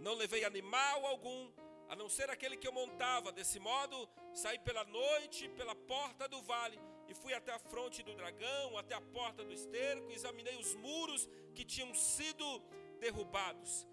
Não 0.00 0.14
levei 0.14 0.44
animal 0.44 1.06
algum, 1.06 1.52
a 1.88 1.96
não 1.96 2.08
ser 2.08 2.30
aquele 2.30 2.56
que 2.56 2.66
eu 2.66 2.72
montava. 2.72 3.32
Desse 3.32 3.58
modo, 3.58 4.08
saí 4.32 4.58
pela 4.58 4.84
noite 4.84 5.48
pela 5.50 5.74
porta 5.74 6.28
do 6.28 6.40
vale 6.42 6.78
e 7.08 7.14
fui 7.14 7.34
até 7.34 7.52
a 7.52 7.58
fronte 7.58 8.02
do 8.02 8.14
dragão, 8.14 8.78
até 8.78 8.94
a 8.94 9.00
porta 9.00 9.44
do 9.44 9.52
esterco, 9.52 10.10
examinei 10.10 10.56
os 10.56 10.74
muros 10.76 11.28
que 11.54 11.64
tinham 11.64 11.92
sido 11.94 12.60
derrubados 12.98 13.86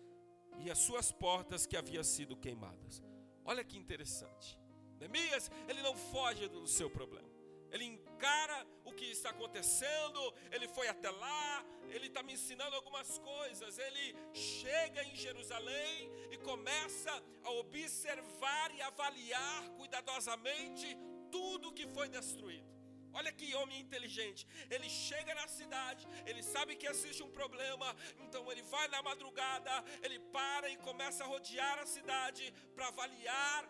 e 0.59 0.69
as 0.69 0.77
suas 0.77 1.11
portas 1.11 1.65
que 1.65 1.75
haviam 1.75 2.03
sido 2.03 2.37
queimadas. 2.37 3.08
Olha 3.45 3.63
que 3.63 3.77
interessante. 3.77 4.59
Neemias, 4.99 5.49
ele 5.67 5.81
não 5.81 5.95
foge 5.95 6.47
do 6.47 6.67
seu 6.67 6.89
problema. 6.89 7.29
Ele 7.71 7.85
encara 7.85 8.67
o 8.83 8.91
que 8.91 9.05
está 9.05 9.29
acontecendo, 9.29 10.33
ele 10.51 10.67
foi 10.67 10.87
até 10.87 11.09
lá, 11.09 11.65
ele 11.89 12.07
está 12.07 12.23
me 12.23 12.33
ensinando 12.33 12.75
algumas 12.75 13.17
coisas. 13.19 13.77
Ele 13.77 14.15
chega 14.33 15.03
em 15.03 15.15
Jerusalém 15.15 16.11
e 16.31 16.37
começa 16.37 17.11
a 17.43 17.51
observar 17.51 18.73
e 18.75 18.81
avaliar 18.81 19.69
cuidadosamente 19.77 20.97
tudo 21.31 21.73
que 21.73 21.87
foi 21.87 22.09
destruído. 22.09 22.78
Olha 23.19 23.31
que 23.39 23.53
homem 23.59 23.79
inteligente. 23.85 24.47
Ele 24.73 24.89
chega 24.89 25.33
na 25.35 25.47
cidade, 25.59 26.07
ele 26.25 26.41
sabe 26.41 26.77
que 26.79 26.87
existe 26.87 27.21
um 27.21 27.31
problema, 27.39 27.87
então 28.25 28.49
ele 28.51 28.61
vai 28.73 28.87
na 28.87 29.01
madrugada, 29.09 29.73
ele 30.01 30.19
para 30.35 30.69
e 30.69 30.77
começa 30.77 31.23
a 31.23 31.27
rodear 31.27 31.77
a 31.79 31.85
cidade 31.85 32.45
para 32.75 32.87
avaliar 32.87 33.61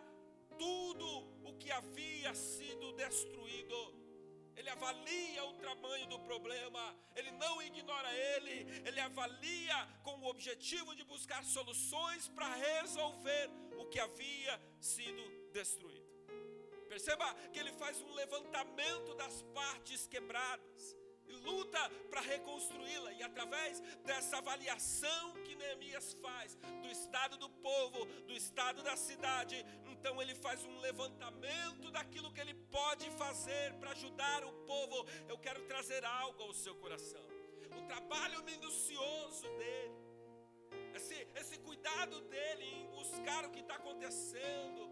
tudo 0.56 1.08
o 1.48 1.52
que 1.60 1.70
havia 1.72 2.32
sido 2.34 2.92
destruído. 2.92 3.80
Ele 4.58 4.70
avalia 4.70 5.44
o 5.46 5.54
tamanho 5.54 6.06
do 6.06 6.20
problema, 6.20 6.84
ele 7.16 7.32
não 7.32 7.54
ignora 7.62 8.12
ele, 8.34 8.56
ele 8.86 9.00
avalia 9.00 9.78
com 10.04 10.14
o 10.20 10.26
objetivo 10.26 10.94
de 10.94 11.02
buscar 11.02 11.42
soluções 11.42 12.28
para 12.28 12.54
resolver 12.54 13.50
o 13.80 13.86
que 13.86 13.98
havia 13.98 14.54
sido 14.80 15.24
destruído. 15.50 15.99
Perceba 16.90 17.32
que 17.52 17.58
ele 17.60 17.72
faz 17.82 18.00
um 18.02 18.12
levantamento 18.14 19.14
das 19.14 19.42
partes 19.54 20.08
quebradas 20.08 20.96
e 21.28 21.32
luta 21.48 21.78
para 22.10 22.20
reconstruí-la. 22.20 23.12
E 23.12 23.22
através 23.22 23.78
dessa 24.04 24.38
avaliação 24.38 25.34
que 25.44 25.54
Neemias 25.54 26.14
faz 26.14 26.56
do 26.82 26.88
estado 26.88 27.36
do 27.36 27.48
povo, 27.48 28.04
do 28.26 28.34
estado 28.34 28.82
da 28.82 28.96
cidade, 28.96 29.64
então 29.92 30.20
ele 30.20 30.34
faz 30.34 30.64
um 30.64 30.80
levantamento 30.80 31.92
daquilo 31.92 32.32
que 32.32 32.40
ele 32.40 32.54
pode 32.78 33.08
fazer 33.12 33.72
para 33.74 33.92
ajudar 33.92 34.44
o 34.44 34.52
povo. 34.72 35.06
Eu 35.28 35.38
quero 35.38 35.62
trazer 35.68 36.04
algo 36.04 36.42
ao 36.42 36.52
seu 36.52 36.74
coração. 36.74 37.24
O 37.80 37.86
trabalho 37.86 38.42
minucioso 38.42 39.48
dele, 39.58 39.94
esse, 40.96 41.14
esse 41.36 41.56
cuidado 41.60 42.20
dele 42.22 42.64
em 42.64 42.86
buscar 42.88 43.44
o 43.44 43.50
que 43.52 43.60
está 43.60 43.76
acontecendo, 43.76 44.89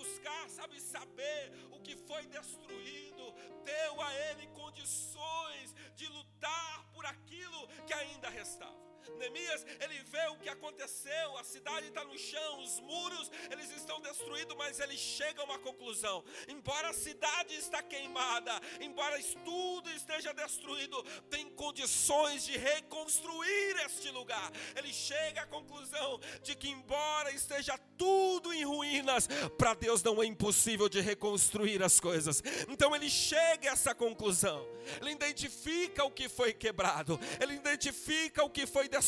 buscar, 0.00 0.48
sabe, 0.48 0.80
saber 0.80 1.52
o 1.70 1.78
que 1.80 1.94
foi 1.94 2.24
destruído, 2.26 3.24
deu 3.64 4.00
a 4.00 4.14
ele 4.28 4.46
condições 4.48 5.74
de 5.94 6.06
lutar 6.08 6.90
por 6.94 7.04
aquilo 7.04 7.68
que 7.86 7.92
ainda 7.92 8.28
restava. 8.30 8.89
Neemias, 9.18 9.64
ele 9.80 9.98
vê 10.04 10.26
o 10.28 10.36
que 10.36 10.48
aconteceu, 10.48 11.36
a 11.38 11.44
cidade 11.44 11.88
está 11.88 12.04
no 12.04 12.18
chão, 12.18 12.62
os 12.62 12.80
muros, 12.80 13.30
eles 13.50 13.70
estão 13.72 14.00
destruídos, 14.00 14.56
mas 14.56 14.80
ele 14.80 14.96
chega 14.96 15.42
a 15.42 15.44
uma 15.44 15.58
conclusão. 15.58 16.24
Embora 16.48 16.90
a 16.90 16.92
cidade 16.92 17.54
está 17.54 17.82
queimada, 17.82 18.52
embora 18.80 19.20
tudo 19.44 19.90
esteja 19.90 20.32
destruído, 20.32 21.02
tem 21.28 21.48
condições 21.50 22.44
de 22.44 22.56
reconstruir 22.56 23.76
este 23.84 24.10
lugar. 24.10 24.50
Ele 24.76 24.92
chega 24.92 25.42
à 25.42 25.46
conclusão 25.46 26.20
de 26.42 26.54
que 26.54 26.68
embora 26.68 27.30
esteja 27.32 27.78
tudo 27.96 28.52
em 28.52 28.64
ruínas, 28.64 29.28
para 29.58 29.74
Deus 29.74 30.02
não 30.02 30.22
é 30.22 30.26
impossível 30.26 30.88
de 30.88 31.00
reconstruir 31.00 31.82
as 31.82 32.00
coisas. 32.00 32.42
Então 32.68 32.94
ele 32.94 33.10
chega 33.10 33.70
a 33.70 33.72
essa 33.72 33.94
conclusão. 33.94 34.66
Ele 35.00 35.10
identifica 35.12 36.04
o 36.04 36.10
que 36.10 36.28
foi 36.28 36.52
quebrado, 36.52 37.20
ele 37.40 37.54
identifica 37.54 38.42
o 38.42 38.50
que 38.50 38.66
foi 38.66 38.88
destruído, 38.88 38.99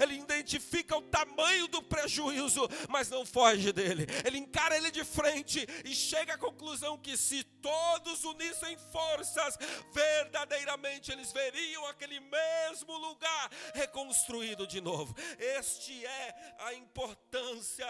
ele 0.00 0.14
identifica 0.14 0.96
o 0.96 1.02
tamanho 1.02 1.68
do 1.68 1.82
prejuízo, 1.82 2.68
mas 2.88 3.08
não 3.08 3.24
foge 3.24 3.72
dele. 3.72 4.06
Ele 4.24 4.38
encara 4.38 4.76
ele 4.76 4.90
de 4.90 5.04
frente 5.04 5.66
e 5.84 5.94
chega 5.94 6.34
à 6.34 6.38
conclusão 6.38 6.98
que 6.98 7.16
se 7.16 7.42
todos 7.44 8.24
unissem 8.24 8.76
forças, 8.92 9.56
verdadeiramente 9.92 11.12
eles 11.12 11.32
veriam 11.32 11.86
aquele 11.86 12.20
mesmo 12.20 12.96
lugar 12.96 13.50
reconstruído 13.74 14.66
de 14.66 14.80
novo. 14.80 15.14
Este 15.38 16.04
é 16.04 16.54
a 16.60 16.74
importância 16.74 17.86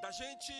da 0.00 0.10
gente 0.10 0.52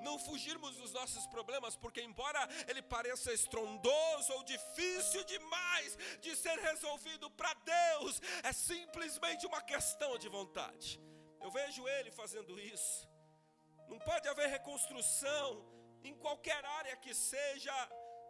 não 0.00 0.18
fugirmos 0.18 0.76
dos 0.76 0.92
nossos 0.92 1.26
problemas, 1.26 1.76
porque, 1.76 2.00
embora 2.00 2.46
ele 2.66 2.82
pareça 2.82 3.32
estrondoso 3.32 4.32
ou 4.34 4.42
difícil 4.44 5.24
demais 5.24 5.96
de 6.20 6.34
ser 6.36 6.58
resolvido 6.58 7.30
para 7.30 7.54
Deus, 7.54 8.20
é 8.42 8.52
simplesmente 8.52 9.46
uma 9.46 9.62
questão 9.62 10.16
de 10.18 10.28
vontade. 10.28 11.00
Eu 11.40 11.50
vejo 11.50 11.86
ele 11.88 12.10
fazendo 12.10 12.58
isso. 12.58 13.08
Não 13.88 13.98
pode 13.98 14.28
haver 14.28 14.48
reconstrução 14.48 15.64
em 16.02 16.14
qualquer 16.14 16.64
área 16.64 16.96
que 16.96 17.14
seja, 17.14 17.74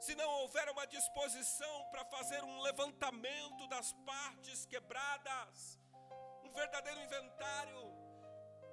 se 0.00 0.14
não 0.14 0.30
houver 0.40 0.68
uma 0.70 0.86
disposição 0.86 1.84
para 1.90 2.04
fazer 2.04 2.42
um 2.44 2.60
levantamento 2.60 3.66
das 3.68 3.92
partes 4.06 4.64
quebradas, 4.66 5.78
um 6.44 6.52
verdadeiro 6.52 7.00
inventário 7.00 7.97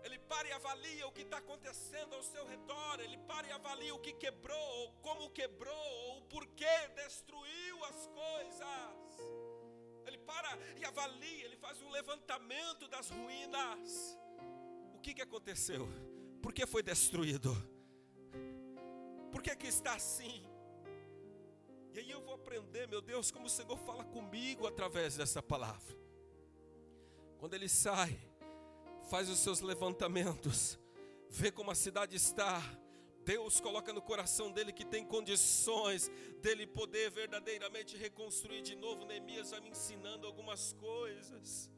ele 0.05 0.19
para 0.19 0.47
e 0.47 0.51
avalia 0.51 1.07
o 1.07 1.11
que 1.11 1.23
está 1.23 1.37
acontecendo 1.37 2.13
ao 2.13 2.21
seu 2.21 2.45
redor, 2.45 2.99
ele 2.99 3.17
para 3.17 3.47
e 3.47 3.51
avalia 3.51 3.93
o 3.95 3.99
que 3.99 4.13
quebrou, 4.13 4.69
ou 4.81 4.91
como 5.01 5.31
quebrou, 5.31 5.87
ou 6.07 6.19
o 6.19 6.21
porquê 6.33 6.75
destruiu 6.95 7.83
as 7.85 8.07
coisas. 8.07 8.95
Ele 10.05 10.19
para 10.19 10.51
e 10.79 10.85
avalia, 10.85 11.45
ele 11.45 11.57
faz 11.57 11.81
um 11.81 11.89
levantamento 11.89 12.87
das 12.87 13.09
ruínas. 13.09 14.15
O 14.93 14.99
que, 14.99 15.15
que 15.15 15.23
aconteceu? 15.23 15.87
Por 16.39 16.53
que 16.53 16.67
foi 16.67 16.83
destruído? 16.83 17.51
Por 19.31 19.41
que, 19.41 19.55
que 19.55 19.67
está 19.67 19.95
assim? 19.95 20.47
E 21.93 21.99
aí 21.99 22.11
eu 22.11 22.21
vou 22.21 22.35
aprender, 22.35 22.87
meu 22.87 23.01
Deus, 23.01 23.31
como 23.31 23.47
o 23.47 23.49
Senhor 23.49 23.77
fala 23.79 24.05
comigo 24.05 24.67
através 24.67 25.17
dessa 25.17 25.41
palavra. 25.41 25.97
Quando 27.39 27.55
ele 27.55 27.67
sai, 27.67 28.19
faz 29.05 29.29
os 29.29 29.39
seus 29.39 29.61
levantamentos, 29.61 30.79
vê 31.29 31.51
como 31.51 31.71
a 31.71 31.75
cidade 31.75 32.15
está. 32.15 32.61
Deus 33.23 33.59
coloca 33.59 33.91
no 33.91 34.01
coração 34.01 34.51
dele 34.51 34.71
que 34.71 34.85
tem 34.85 35.03
condições 35.03 36.11
dele 36.41 36.67
poder 36.67 37.09
verdadeiramente 37.09 37.97
reconstruir 37.97 38.61
de 38.61 38.75
novo. 38.75 39.05
Neemias 39.05 39.49
vai 39.49 39.61
me 39.61 39.69
ensinando 39.69 40.27
algumas 40.27 40.73
coisas. 40.73 41.69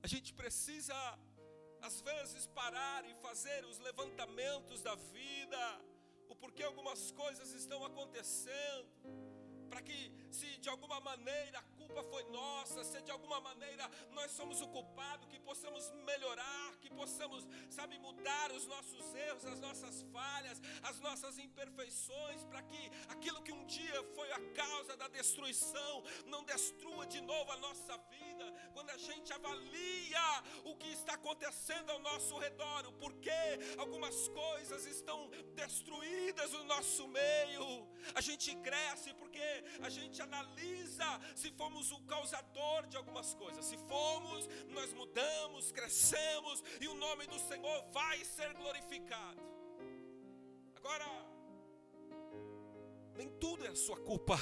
A 0.00 0.06
gente 0.06 0.32
precisa, 0.32 0.94
às 1.80 2.00
vezes, 2.00 2.46
parar 2.46 3.04
e 3.04 3.14
fazer 3.16 3.64
os 3.64 3.78
levantamentos 3.80 4.80
da 4.80 4.94
vida, 4.94 5.80
o 6.28 6.36
porquê 6.36 6.62
algumas 6.62 7.10
coisas 7.10 7.52
estão 7.52 7.84
acontecendo, 7.84 8.86
para 9.72 9.80
que 9.80 10.12
se 10.30 10.58
de 10.58 10.68
alguma 10.68 11.00
maneira 11.00 11.58
a 11.58 11.62
culpa 11.78 12.02
foi 12.04 12.24
nossa, 12.24 12.84
se 12.84 13.00
de 13.00 13.10
alguma 13.10 13.40
maneira 13.40 13.90
nós 14.10 14.30
somos 14.32 14.60
o 14.60 14.68
culpado, 14.68 15.26
que 15.28 15.38
possamos 15.40 15.90
melhorar, 16.04 16.76
que 16.82 16.90
possamos, 16.90 17.46
sabe, 17.70 17.98
mudar 17.98 18.52
os 18.52 18.66
nossos 18.66 19.14
erros, 19.14 19.46
as 19.46 19.60
nossas 19.60 20.02
falhas, 20.12 20.60
as 20.82 21.00
nossas 21.00 21.38
imperfeições, 21.38 22.44
para 22.44 22.60
que 22.62 22.90
aquilo 23.08 23.42
que 23.42 23.52
um 23.52 23.64
dia 23.64 24.04
foi 24.14 24.30
a 24.32 24.40
causa 24.52 24.94
da 24.94 25.08
destruição 25.08 26.04
não 26.26 26.44
destrua 26.44 27.06
de 27.06 27.22
novo 27.22 27.50
a 27.50 27.56
nossa 27.56 27.96
vida. 28.10 28.52
Quando 28.74 28.90
a 28.90 28.98
gente 28.98 29.32
avalia 29.32 30.42
o 30.64 30.76
que 30.76 30.88
está 30.88 31.14
acontecendo 31.14 31.88
ao 31.90 31.98
nosso 32.00 32.36
redor, 32.36 32.86
o 32.88 32.92
porquê 32.92 33.42
algumas 33.78 34.28
coisas 34.28 34.84
estão 34.84 35.30
destruídas 35.54 36.52
no 36.52 36.64
nosso 36.64 37.08
meio, 37.08 37.88
a 38.14 38.20
gente 38.20 38.54
cresce 38.56 39.14
a 39.80 39.88
gente 39.88 40.20
analisa 40.20 41.20
se 41.34 41.50
fomos 41.52 41.90
o 41.92 42.00
causador 42.02 42.86
de 42.86 42.96
algumas 42.96 43.34
coisas. 43.34 43.64
Se 43.64 43.76
fomos, 43.76 44.48
nós 44.68 44.92
mudamos, 44.92 45.72
crescemos 45.72 46.62
e 46.80 46.88
o 46.88 46.94
nome 46.94 47.26
do 47.26 47.38
Senhor 47.38 47.84
vai 47.90 48.24
ser 48.24 48.52
glorificado. 48.54 49.40
Agora, 50.76 51.06
nem 53.16 53.28
tudo 53.38 53.64
é 53.64 53.68
a 53.68 53.76
sua 53.76 53.96
culpa, 53.96 54.36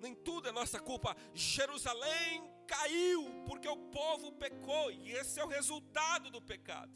nem 0.00 0.14
tudo 0.14 0.48
é 0.48 0.52
nossa 0.52 0.80
culpa. 0.80 1.16
Jerusalém 1.34 2.50
caiu 2.66 3.44
porque 3.46 3.68
o 3.68 3.76
povo 3.76 4.32
pecou, 4.32 4.90
e 4.90 5.12
esse 5.12 5.38
é 5.38 5.44
o 5.44 5.48
resultado 5.48 6.30
do 6.30 6.40
pecado. 6.40 6.92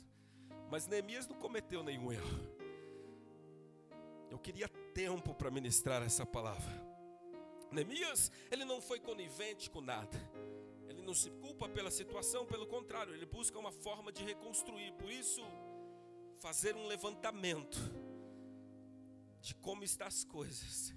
Mas 0.70 0.86
Neemias 0.86 1.26
não 1.26 1.36
cometeu 1.36 1.82
nenhum 1.82 2.12
erro. 2.12 2.56
Eu 4.30 4.38
queria 4.38 4.68
tempo 4.68 5.34
para 5.34 5.50
ministrar 5.50 6.02
essa 6.02 6.24
palavra. 6.26 6.85
Neemias, 7.70 8.30
ele 8.50 8.64
não 8.64 8.80
foi 8.80 9.00
conivente 9.00 9.68
com 9.70 9.80
nada. 9.80 10.18
Ele 10.88 11.02
não 11.02 11.14
se 11.14 11.30
culpa 11.30 11.68
pela 11.68 11.90
situação, 11.90 12.46
pelo 12.46 12.66
contrário, 12.66 13.14
ele 13.14 13.26
busca 13.26 13.58
uma 13.58 13.72
forma 13.72 14.12
de 14.12 14.24
reconstruir. 14.24 14.92
Por 14.92 15.10
isso, 15.10 15.42
fazer 16.38 16.76
um 16.76 16.86
levantamento 16.86 17.78
de 19.40 19.54
como 19.54 19.84
estão 19.84 20.06
as 20.06 20.24
coisas, 20.24 20.94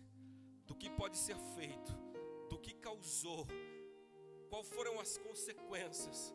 do 0.66 0.76
que 0.76 0.90
pode 0.90 1.18
ser 1.18 1.38
feito, 1.56 1.92
do 2.50 2.58
que 2.58 2.74
causou, 2.74 3.46
quais 4.50 4.68
foram 4.70 5.00
as 5.00 5.18
consequências. 5.18 6.34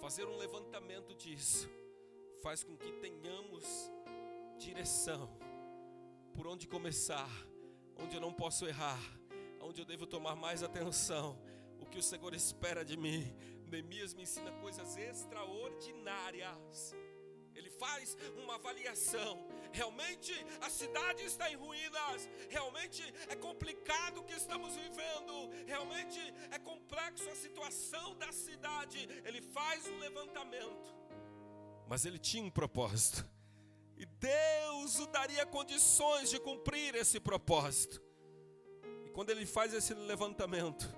Fazer 0.00 0.26
um 0.26 0.36
levantamento 0.36 1.14
disso 1.14 1.68
faz 2.42 2.64
com 2.64 2.76
que 2.76 2.92
tenhamos 2.94 3.64
direção, 4.58 5.28
por 6.34 6.46
onde 6.46 6.66
começar, 6.66 7.30
onde 7.96 8.16
eu 8.16 8.20
não 8.20 8.32
posso 8.32 8.66
errar 8.66 9.00
onde 9.62 9.80
eu 9.80 9.84
devo 9.84 10.06
tomar 10.06 10.34
mais 10.34 10.62
atenção, 10.62 11.38
o 11.80 11.86
que 11.86 11.98
o 11.98 12.02
Senhor 12.02 12.34
espera 12.34 12.84
de 12.84 12.96
mim. 12.96 13.34
Neemias 13.66 14.12
me 14.12 14.22
ensina 14.22 14.52
coisas 14.52 14.96
extraordinárias. 14.96 16.94
Ele 17.54 17.70
faz 17.70 18.16
uma 18.36 18.56
avaliação. 18.56 19.46
Realmente 19.72 20.32
a 20.60 20.68
cidade 20.68 21.22
está 21.24 21.50
em 21.50 21.56
ruínas. 21.56 22.28
Realmente 22.50 23.02
é 23.28 23.36
complicado 23.36 24.18
o 24.18 24.24
que 24.24 24.34
estamos 24.34 24.74
vivendo. 24.74 25.50
Realmente 25.66 26.20
é 26.50 26.58
complexo 26.58 27.28
a 27.30 27.34
situação 27.34 28.16
da 28.16 28.30
cidade. 28.32 29.08
Ele 29.24 29.40
faz 29.40 29.86
um 29.88 29.98
levantamento. 29.98 30.94
Mas 31.88 32.04
ele 32.04 32.18
tinha 32.18 32.44
um 32.44 32.50
propósito. 32.50 33.26
E 33.96 34.04
Deus 34.06 34.98
o 34.98 35.06
daria 35.06 35.46
condições 35.46 36.28
de 36.30 36.40
cumprir 36.40 36.94
esse 36.94 37.20
propósito 37.20 38.11
quando 39.12 39.30
ele 39.30 39.46
faz 39.46 39.72
esse 39.74 39.94
levantamento, 39.94 40.88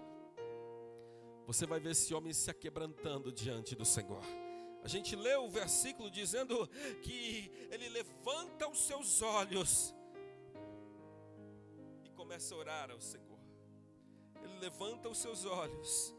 você 1.47 1.67
vai 1.67 1.79
ver 1.79 1.91
esse 1.91 2.15
homem 2.15 2.33
se 2.33 2.51
aquebrantando 2.51 3.31
diante 3.31 3.75
do 3.75 3.85
Senhor. 3.85 4.23
A 4.83 4.89
gente 4.89 5.17
lê 5.17 5.35
o 5.37 5.49
versículo 5.49 6.11
dizendo 6.11 6.69
que 7.03 7.51
ele 7.71 7.89
levanta 7.89 8.69
os 8.69 8.87
seus 8.87 9.23
olhos 9.23 9.95
e 12.05 12.11
começa 12.11 12.55
a 12.55 12.59
orar 12.59 12.91
ao 12.91 13.01
Senhor. 13.01 13.39
Ele 14.43 14.59
levanta 14.59 15.09
os 15.09 15.19
seus 15.19 15.45
olhos 15.45 16.15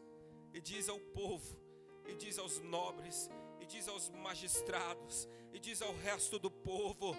e 0.53 0.61
diz 0.61 0.89
ao 0.89 0.99
povo, 0.99 1.59
e 2.07 2.15
diz 2.15 2.39
aos 2.39 2.59
nobres, 2.59 3.29
e 3.59 3.65
diz 3.65 3.87
aos 3.87 4.09
magistrados, 4.09 5.27
e 5.53 5.59
diz 5.59 5.81
ao 5.81 5.93
resto 5.97 6.39
do 6.39 6.49
povo: 6.49 7.15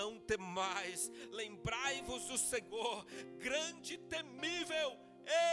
não 0.00 0.18
temais, 0.18 1.10
lembrai-vos 1.30 2.24
do 2.30 2.38
Senhor, 2.38 3.04
grande 3.46 3.94
e 3.94 3.98
temível, 3.98 4.90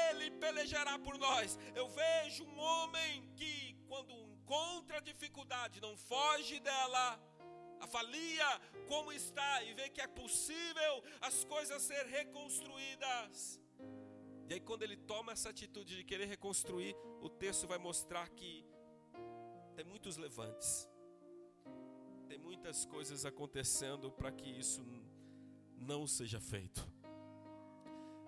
Ele 0.09 0.31
pelejará 0.31 0.97
por 0.97 1.17
nós. 1.17 1.59
Eu 1.75 1.87
vejo 1.89 2.45
um 2.45 2.57
homem 2.57 3.29
que, 3.35 3.75
quando 3.89 4.13
encontra 4.13 5.01
dificuldade, 5.01 5.81
não 5.81 5.97
foge 5.97 6.61
dela, 6.61 7.05
avalia 7.81 8.49
como 8.87 9.11
está 9.11 9.63
e 9.63 9.73
vê 9.73 9.89
que 9.89 9.99
é 9.99 10.07
possível 10.07 10.93
as 11.19 11.43
coisas 11.43 11.81
ser 11.81 12.05
reconstruídas. 12.05 13.59
E 14.49 14.53
aí, 14.53 14.61
quando 14.61 14.83
ele 14.83 14.95
toma 14.95 15.33
essa 15.33 15.49
atitude 15.49 15.97
de 15.97 16.05
querer 16.05 16.25
reconstruir, 16.25 16.95
o 17.21 17.29
texto 17.29 17.67
vai 17.67 17.77
mostrar 17.77 18.29
que 18.29 18.65
tem 19.75 19.83
muitos 19.83 20.15
levantes 20.15 20.89
tem 22.27 22.37
muitas 22.37 22.85
coisas 22.85 23.25
acontecendo 23.25 24.11
para 24.11 24.31
que 24.31 24.49
isso 24.49 24.83
não 25.77 26.05
seja 26.05 26.39
feito. 26.39 26.85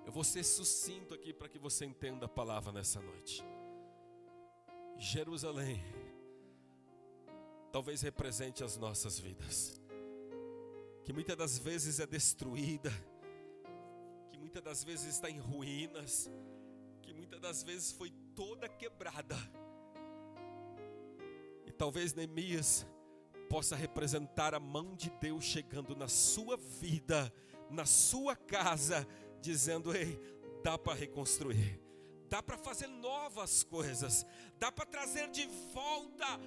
Eu 0.05 0.11
vou 0.11 0.23
ser 0.23 0.43
sucinto 0.43 1.13
aqui 1.13 1.33
para 1.33 1.49
que 1.49 1.59
você 1.59 1.85
entenda 1.85 2.25
a 2.25 2.29
palavra 2.29 2.71
nessa 2.71 3.01
noite. 3.01 3.43
Jerusalém 4.97 5.83
talvez 7.71 8.01
represente 8.01 8.63
as 8.63 8.77
nossas 8.77 9.19
vidas, 9.19 9.79
que 11.03 11.13
muitas 11.13 11.37
das 11.37 11.59
vezes 11.59 11.99
é 11.99 12.07
destruída, 12.07 12.91
que 14.31 14.37
muitas 14.39 14.63
das 14.63 14.83
vezes 14.83 15.07
está 15.15 15.29
em 15.29 15.39
ruínas, 15.39 16.31
que 17.01 17.13
muitas 17.13 17.39
das 17.39 17.63
vezes 17.63 17.91
foi 17.91 18.11
toda 18.35 18.67
quebrada. 18.67 19.35
E 21.65 21.71
talvez 21.71 22.13
Neemias 22.13 22.87
possa 23.49 23.75
representar 23.75 24.53
a 24.53 24.59
mão 24.59 24.95
de 24.95 25.09
Deus 25.09 25.43
chegando 25.43 25.95
na 25.95 26.07
sua 26.07 26.55
vida, 26.55 27.33
na 27.69 27.85
sua 27.85 28.35
casa, 28.35 29.07
dizendo: 29.41 29.93
ei, 29.93 30.19
dá 30.63 30.77
para 30.77 30.93
reconstruir, 30.93 31.81
dá 32.29 32.43
para 32.43 32.57
fazer 32.57 32.87
novas 32.87 33.63
coisas, 33.63 34.25
dá 34.59 34.71
para 34.71 34.85
trazer 34.85 35.29
de 35.31 35.47
volta 35.73 36.39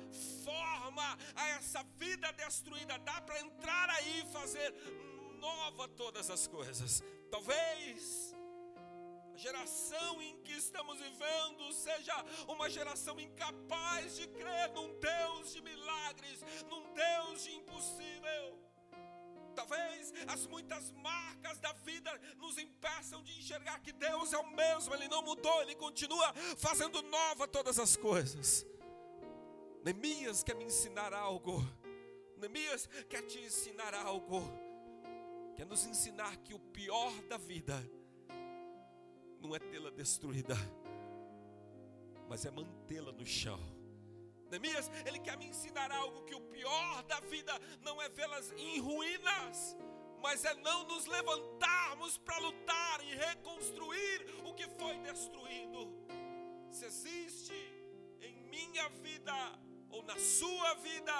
forma 0.44 1.18
a 1.34 1.48
essa 1.50 1.82
vida 1.98 2.32
destruída, 2.32 2.96
dá 2.98 3.20
para 3.20 3.40
entrar 3.40 3.90
aí 3.90 4.20
e 4.20 4.32
fazer 4.32 4.72
nova 5.40 5.88
todas 5.88 6.30
as 6.30 6.46
coisas. 6.46 7.02
Talvez 7.30 8.31
a 9.32 9.36
geração 9.36 10.20
em 10.20 10.36
que 10.42 10.52
estamos 10.52 10.98
vivendo 11.00 11.72
seja 11.72 12.14
uma 12.46 12.68
geração 12.68 13.18
incapaz 13.18 14.16
de 14.16 14.28
crer 14.28 14.70
num 14.72 14.98
Deus 14.98 15.52
de 15.52 15.60
milagres, 15.62 16.44
num 16.68 16.92
Deus 16.92 17.42
de 17.42 17.52
impossível. 17.52 18.58
Talvez 19.54 20.12
as 20.28 20.46
muitas 20.46 20.90
marcas 20.92 21.58
da 21.58 21.72
vida 21.72 22.10
nos 22.36 22.58
impeçam 22.58 23.22
de 23.22 23.38
enxergar 23.38 23.80
que 23.80 23.92
Deus 23.92 24.32
é 24.32 24.38
o 24.38 24.50
mesmo, 24.50 24.94
Ele 24.94 25.08
não 25.08 25.22
mudou, 25.22 25.62
Ele 25.62 25.74
continua 25.74 26.32
fazendo 26.56 27.02
nova 27.02 27.48
todas 27.48 27.78
as 27.78 27.96
coisas. 27.96 28.66
Neemias 29.84 30.42
quer 30.42 30.54
me 30.54 30.64
ensinar 30.64 31.12
algo. 31.12 31.62
Neemias 32.36 32.88
quer 33.08 33.22
te 33.22 33.38
ensinar 33.40 33.94
algo. 33.94 34.42
Quer 35.54 35.66
nos 35.66 35.84
ensinar 35.84 36.36
que 36.38 36.54
o 36.54 36.58
pior 36.58 37.12
da 37.28 37.36
vida 37.36 37.74
não 39.42 39.54
é 39.56 39.58
tê-la 39.58 39.90
destruída, 39.90 40.54
mas 42.28 42.46
é 42.46 42.50
mantê-la 42.50 43.10
no 43.12 43.26
chão. 43.26 43.58
Neemias, 44.48 44.90
ele 45.04 45.18
quer 45.18 45.36
me 45.36 45.46
ensinar 45.46 45.90
algo 45.90 46.24
que 46.24 46.34
o 46.34 46.40
pior 46.40 47.02
da 47.04 47.18
vida 47.20 47.52
não 47.80 48.00
é 48.00 48.08
vê-las 48.08 48.52
em 48.52 48.78
ruínas, 48.78 49.76
mas 50.22 50.44
é 50.44 50.54
não 50.54 50.84
nos 50.84 51.06
levantarmos 51.06 52.18
para 52.18 52.38
lutar 52.38 53.04
e 53.04 53.16
reconstruir 53.16 54.26
o 54.44 54.54
que 54.54 54.68
foi 54.78 54.96
destruído. 54.98 55.92
Se 56.70 56.84
existe 56.84 57.54
em 58.20 58.42
minha 58.44 58.88
vida 58.90 59.34
ou 59.90 60.02
na 60.04 60.18
sua 60.18 60.74
vida 60.74 61.12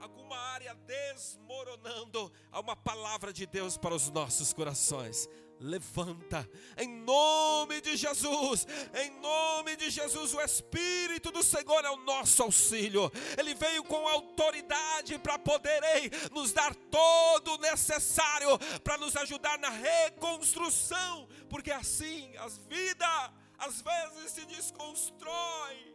alguma 0.00 0.36
área 0.36 0.74
desmoronando, 0.74 2.32
há 2.50 2.60
uma 2.60 2.76
palavra 2.76 3.32
de 3.32 3.46
Deus 3.46 3.76
para 3.76 3.94
os 3.94 4.08
nossos 4.10 4.52
corações 4.52 5.28
levanta, 5.60 6.48
em 6.76 6.88
nome 6.88 7.80
de 7.80 7.96
Jesus, 7.96 8.66
em 8.94 9.10
nome 9.20 9.76
de 9.76 9.90
Jesus, 9.90 10.34
o 10.34 10.40
Espírito 10.40 11.30
do 11.30 11.42
Senhor 11.42 11.84
é 11.84 11.90
o 11.90 12.04
nosso 12.04 12.42
auxílio, 12.42 13.10
Ele 13.38 13.54
veio 13.54 13.82
com 13.84 14.06
autoridade 14.06 15.18
para 15.18 15.38
poder 15.38 15.82
ei, 15.96 16.10
nos 16.32 16.52
dar 16.52 16.74
todo 16.74 17.54
o 17.54 17.58
necessário 17.58 18.58
para 18.82 18.98
nos 18.98 19.16
ajudar 19.16 19.58
na 19.58 19.70
reconstrução, 19.70 21.28
porque 21.48 21.70
assim 21.70 22.34
as 22.38 22.58
vidas 22.58 23.30
às 23.58 23.80
vezes 23.80 24.32
se 24.32 24.44
desconstrói, 24.46 25.94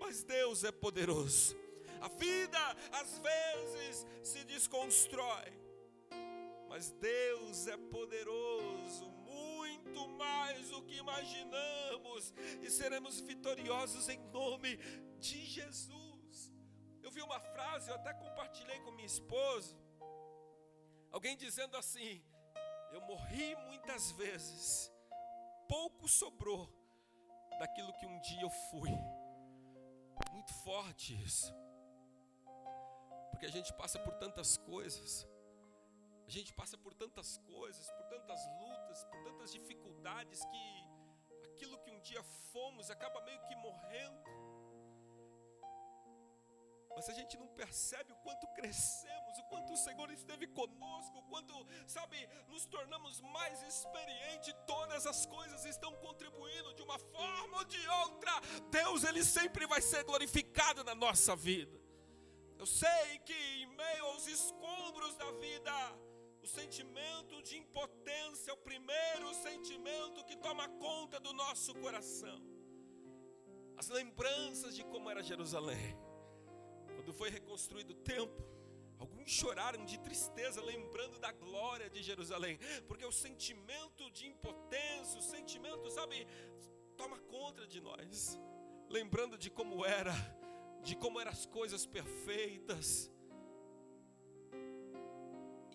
mas 0.00 0.24
Deus 0.24 0.64
é 0.64 0.72
poderoso. 0.72 1.56
A 2.00 2.08
vida 2.08 2.58
às 2.92 3.18
vezes 3.18 4.06
se 4.22 4.44
desconstrói, 4.44 5.52
mas 6.74 6.90
Deus 6.90 7.68
é 7.68 7.76
poderoso, 7.76 9.06
muito 9.06 10.08
mais 10.08 10.70
do 10.70 10.82
que 10.82 10.96
imaginamos, 10.96 12.34
e 12.60 12.68
seremos 12.68 13.20
vitoriosos 13.20 14.08
em 14.08 14.18
nome 14.32 14.76
de 15.20 15.44
Jesus. 15.44 16.52
Eu 17.00 17.12
vi 17.12 17.22
uma 17.22 17.38
frase, 17.38 17.90
eu 17.90 17.94
até 17.94 18.12
compartilhei 18.14 18.80
com 18.80 18.90
minha 18.90 19.06
esposa, 19.06 19.76
alguém 21.12 21.36
dizendo 21.36 21.76
assim: 21.76 22.20
Eu 22.90 23.00
morri 23.02 23.54
muitas 23.68 24.10
vezes, 24.10 24.90
pouco 25.68 26.08
sobrou 26.08 26.68
daquilo 27.60 27.92
que 28.00 28.06
um 28.06 28.20
dia 28.20 28.42
eu 28.42 28.50
fui. 28.50 28.90
Muito 30.32 30.52
forte 30.64 31.14
isso, 31.22 31.54
porque 33.30 33.46
a 33.46 33.52
gente 33.52 33.72
passa 33.74 33.96
por 34.00 34.14
tantas 34.14 34.56
coisas 34.56 35.24
a 36.26 36.30
gente 36.30 36.52
passa 36.52 36.76
por 36.78 36.94
tantas 36.94 37.38
coisas, 37.38 37.90
por 37.90 38.06
tantas 38.06 38.40
lutas, 38.60 39.04
por 39.04 39.22
tantas 39.24 39.52
dificuldades 39.52 40.44
que 40.44 40.84
aquilo 41.44 41.78
que 41.78 41.90
um 41.90 42.00
dia 42.00 42.22
fomos 42.52 42.90
acaba 42.90 43.20
meio 43.22 43.40
que 43.42 43.54
morrendo. 43.56 44.24
Mas 46.96 47.08
a 47.08 47.12
gente 47.12 47.36
não 47.36 47.48
percebe 47.48 48.12
o 48.12 48.16
quanto 48.16 48.46
crescemos, 48.54 49.38
o 49.38 49.42
quanto 49.44 49.72
o 49.72 49.76
Senhor 49.76 50.10
esteve 50.12 50.46
conosco, 50.46 51.18
o 51.18 51.22
quanto, 51.24 51.52
sabe, 51.88 52.24
nos 52.46 52.64
tornamos 52.66 53.20
mais 53.20 53.62
experientes, 53.62 54.54
todas 54.66 55.04
as 55.06 55.26
coisas 55.26 55.64
estão 55.64 55.92
contribuindo 55.96 56.72
de 56.74 56.82
uma 56.82 56.98
forma 56.98 57.58
ou 57.58 57.64
de 57.64 57.88
outra. 57.88 58.32
Deus, 58.70 59.02
Ele 59.02 59.24
sempre 59.24 59.66
vai 59.66 59.82
ser 59.82 60.04
glorificado 60.04 60.84
na 60.84 60.94
nossa 60.94 61.34
vida. 61.34 61.84
Eu 62.56 62.66
sei 62.66 63.18
que 63.24 63.34
em 63.34 63.66
meio 63.66 64.06
aos 64.06 64.26
escombros 64.28 65.16
da 65.16 65.32
vida, 65.32 65.72
o 66.44 66.46
sentimento 66.46 67.42
de 67.42 67.56
impotência 67.56 68.50
é 68.50 68.52
o 68.54 68.58
primeiro 68.58 69.32
sentimento 69.32 70.22
que 70.26 70.36
toma 70.36 70.68
conta 70.68 71.18
do 71.18 71.32
nosso 71.32 71.74
coração. 71.76 72.38
As 73.78 73.88
lembranças 73.88 74.76
de 74.76 74.84
como 74.84 75.08
era 75.08 75.22
Jerusalém. 75.22 75.96
Quando 76.94 77.14
foi 77.14 77.30
reconstruído 77.30 77.92
o 77.92 78.02
templo, 78.12 78.46
alguns 78.98 79.30
choraram 79.30 79.86
de 79.86 79.98
tristeza 80.00 80.62
lembrando 80.62 81.18
da 81.18 81.32
glória 81.32 81.88
de 81.88 82.02
Jerusalém, 82.02 82.58
porque 82.86 83.06
o 83.06 83.12
sentimento 83.12 84.10
de 84.10 84.26
impotência, 84.26 85.18
o 85.18 85.22
sentimento, 85.22 85.90
sabe, 85.90 86.26
toma 86.94 87.18
conta 87.20 87.66
de 87.66 87.80
nós. 87.80 88.38
Lembrando 88.90 89.38
de 89.38 89.48
como 89.48 89.82
era, 89.82 90.12
de 90.82 90.94
como 90.94 91.18
eram 91.18 91.32
as 91.32 91.46
coisas 91.46 91.86
perfeitas, 91.86 93.10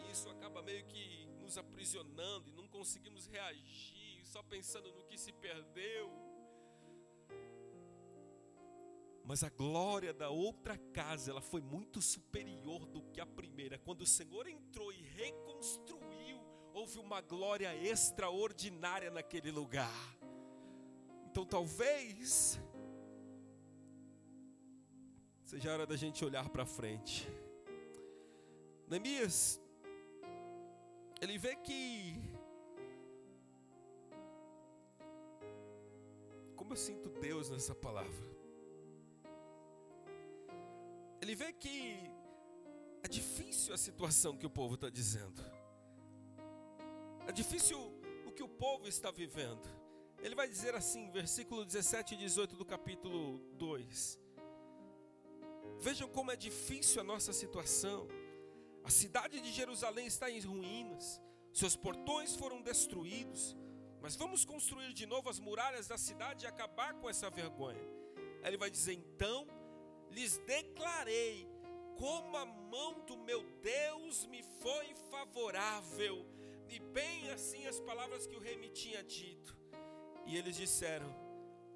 isso 0.09 0.29
acaba 0.29 0.61
meio 0.61 0.83
que 0.85 1.27
nos 1.39 1.57
aprisionando 1.57 2.49
e 2.49 2.53
não 2.53 2.67
conseguimos 2.67 3.27
reagir, 3.27 4.25
só 4.25 4.41
pensando 4.43 4.91
no 4.91 5.03
que 5.03 5.17
se 5.17 5.31
perdeu. 5.31 6.11
Mas 9.23 9.43
a 9.43 9.49
glória 9.49 10.11
da 10.11 10.29
outra 10.29 10.77
casa, 10.77 11.29
ela 11.29 11.41
foi 11.41 11.61
muito 11.61 12.01
superior 12.01 12.85
do 12.87 13.03
que 13.11 13.21
a 13.21 13.25
primeira. 13.25 13.77
Quando 13.77 14.01
o 14.01 14.07
Senhor 14.07 14.47
entrou 14.47 14.91
e 14.91 15.01
reconstruiu, 15.01 16.41
houve 16.73 16.97
uma 16.97 17.21
glória 17.21 17.75
extraordinária 17.75 19.11
naquele 19.11 19.51
lugar. 19.51 20.17
Então 21.27 21.45
talvez 21.45 22.59
seja 25.45 25.69
a 25.69 25.73
hora 25.73 25.85
da 25.85 25.95
gente 25.95 26.25
olhar 26.25 26.49
para 26.49 26.65
frente. 26.65 27.27
Neemias 28.87 29.58
ele 31.21 31.37
vê 31.37 31.55
que 31.55 32.15
como 36.69 36.73
eu 36.73 36.77
sinto 36.77 37.09
Deus 37.09 37.49
nessa 37.49 37.73
palavra. 37.73 38.29
Ele 41.21 41.33
vê 41.33 41.51
que 41.51 41.97
é 43.01 43.07
difícil 43.07 43.73
a 43.73 43.77
situação 43.77 44.37
que 44.37 44.45
o 44.45 44.49
povo 44.49 44.75
está 44.75 44.89
dizendo. 44.89 45.41
É 47.27 47.31
difícil 47.31 47.79
o 48.25 48.31
que 48.31 48.43
o 48.43 48.47
povo 48.47 48.87
está 48.87 49.09
vivendo. 49.09 49.67
Ele 50.21 50.35
vai 50.35 50.47
dizer 50.47 50.75
assim, 50.75 51.09
versículo 51.09 51.65
17 51.65 52.13
e 52.13 52.17
18 52.17 52.55
do 52.55 52.65
capítulo 52.65 53.39
2. 53.55 54.19
Vejam 55.79 56.07
como 56.09 56.29
é 56.29 56.35
difícil 56.35 57.01
a 57.01 57.03
nossa 57.03 57.33
situação. 57.33 58.07
A 58.83 58.89
cidade 58.89 59.39
de 59.39 59.51
Jerusalém 59.51 60.07
está 60.07 60.29
em 60.31 60.39
ruínas, 60.39 61.21
seus 61.53 61.75
portões 61.75 62.35
foram 62.35 62.61
destruídos, 62.61 63.55
mas 64.01 64.15
vamos 64.15 64.45
construir 64.45 64.93
de 64.93 65.05
novo 65.05 65.29
as 65.29 65.39
muralhas 65.39 65.87
da 65.87 65.97
cidade 65.97 66.45
e 66.45 66.47
acabar 66.47 66.93
com 66.95 67.09
essa 67.09 67.29
vergonha. 67.29 67.81
Ele 68.43 68.57
vai 68.57 68.69
dizer: 68.69 68.93
então 68.93 69.47
lhes 70.09 70.37
declarei 70.39 71.47
como 71.97 72.37
a 72.37 72.45
mão 72.45 73.05
do 73.05 73.17
meu 73.17 73.43
Deus 73.61 74.25
me 74.27 74.41
foi 74.41 74.95
favorável, 75.11 76.25
e 76.69 76.79
bem 76.79 77.29
assim 77.31 77.65
as 77.67 77.79
palavras 77.81 78.25
que 78.25 78.35
o 78.35 78.39
rei 78.39 78.57
me 78.57 78.69
tinha 78.69 79.03
dito. 79.03 79.57
E 80.25 80.37
eles 80.37 80.55
disseram: 80.55 81.13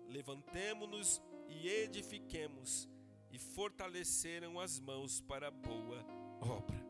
levantemo-nos 0.08 1.22
e 1.50 1.68
edifiquemos, 1.68 2.88
e 3.32 3.38
fortaleceram 3.38 4.60
as 4.60 4.80
mãos 4.80 5.20
para 5.20 5.50
a 5.50 5.52
boa 5.52 6.06
obra. 6.39 6.83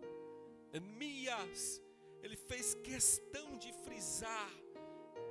Emias, 0.73 1.81
ele 2.23 2.35
fez 2.35 2.73
questão 2.75 3.57
de 3.57 3.71
frisar 3.85 4.51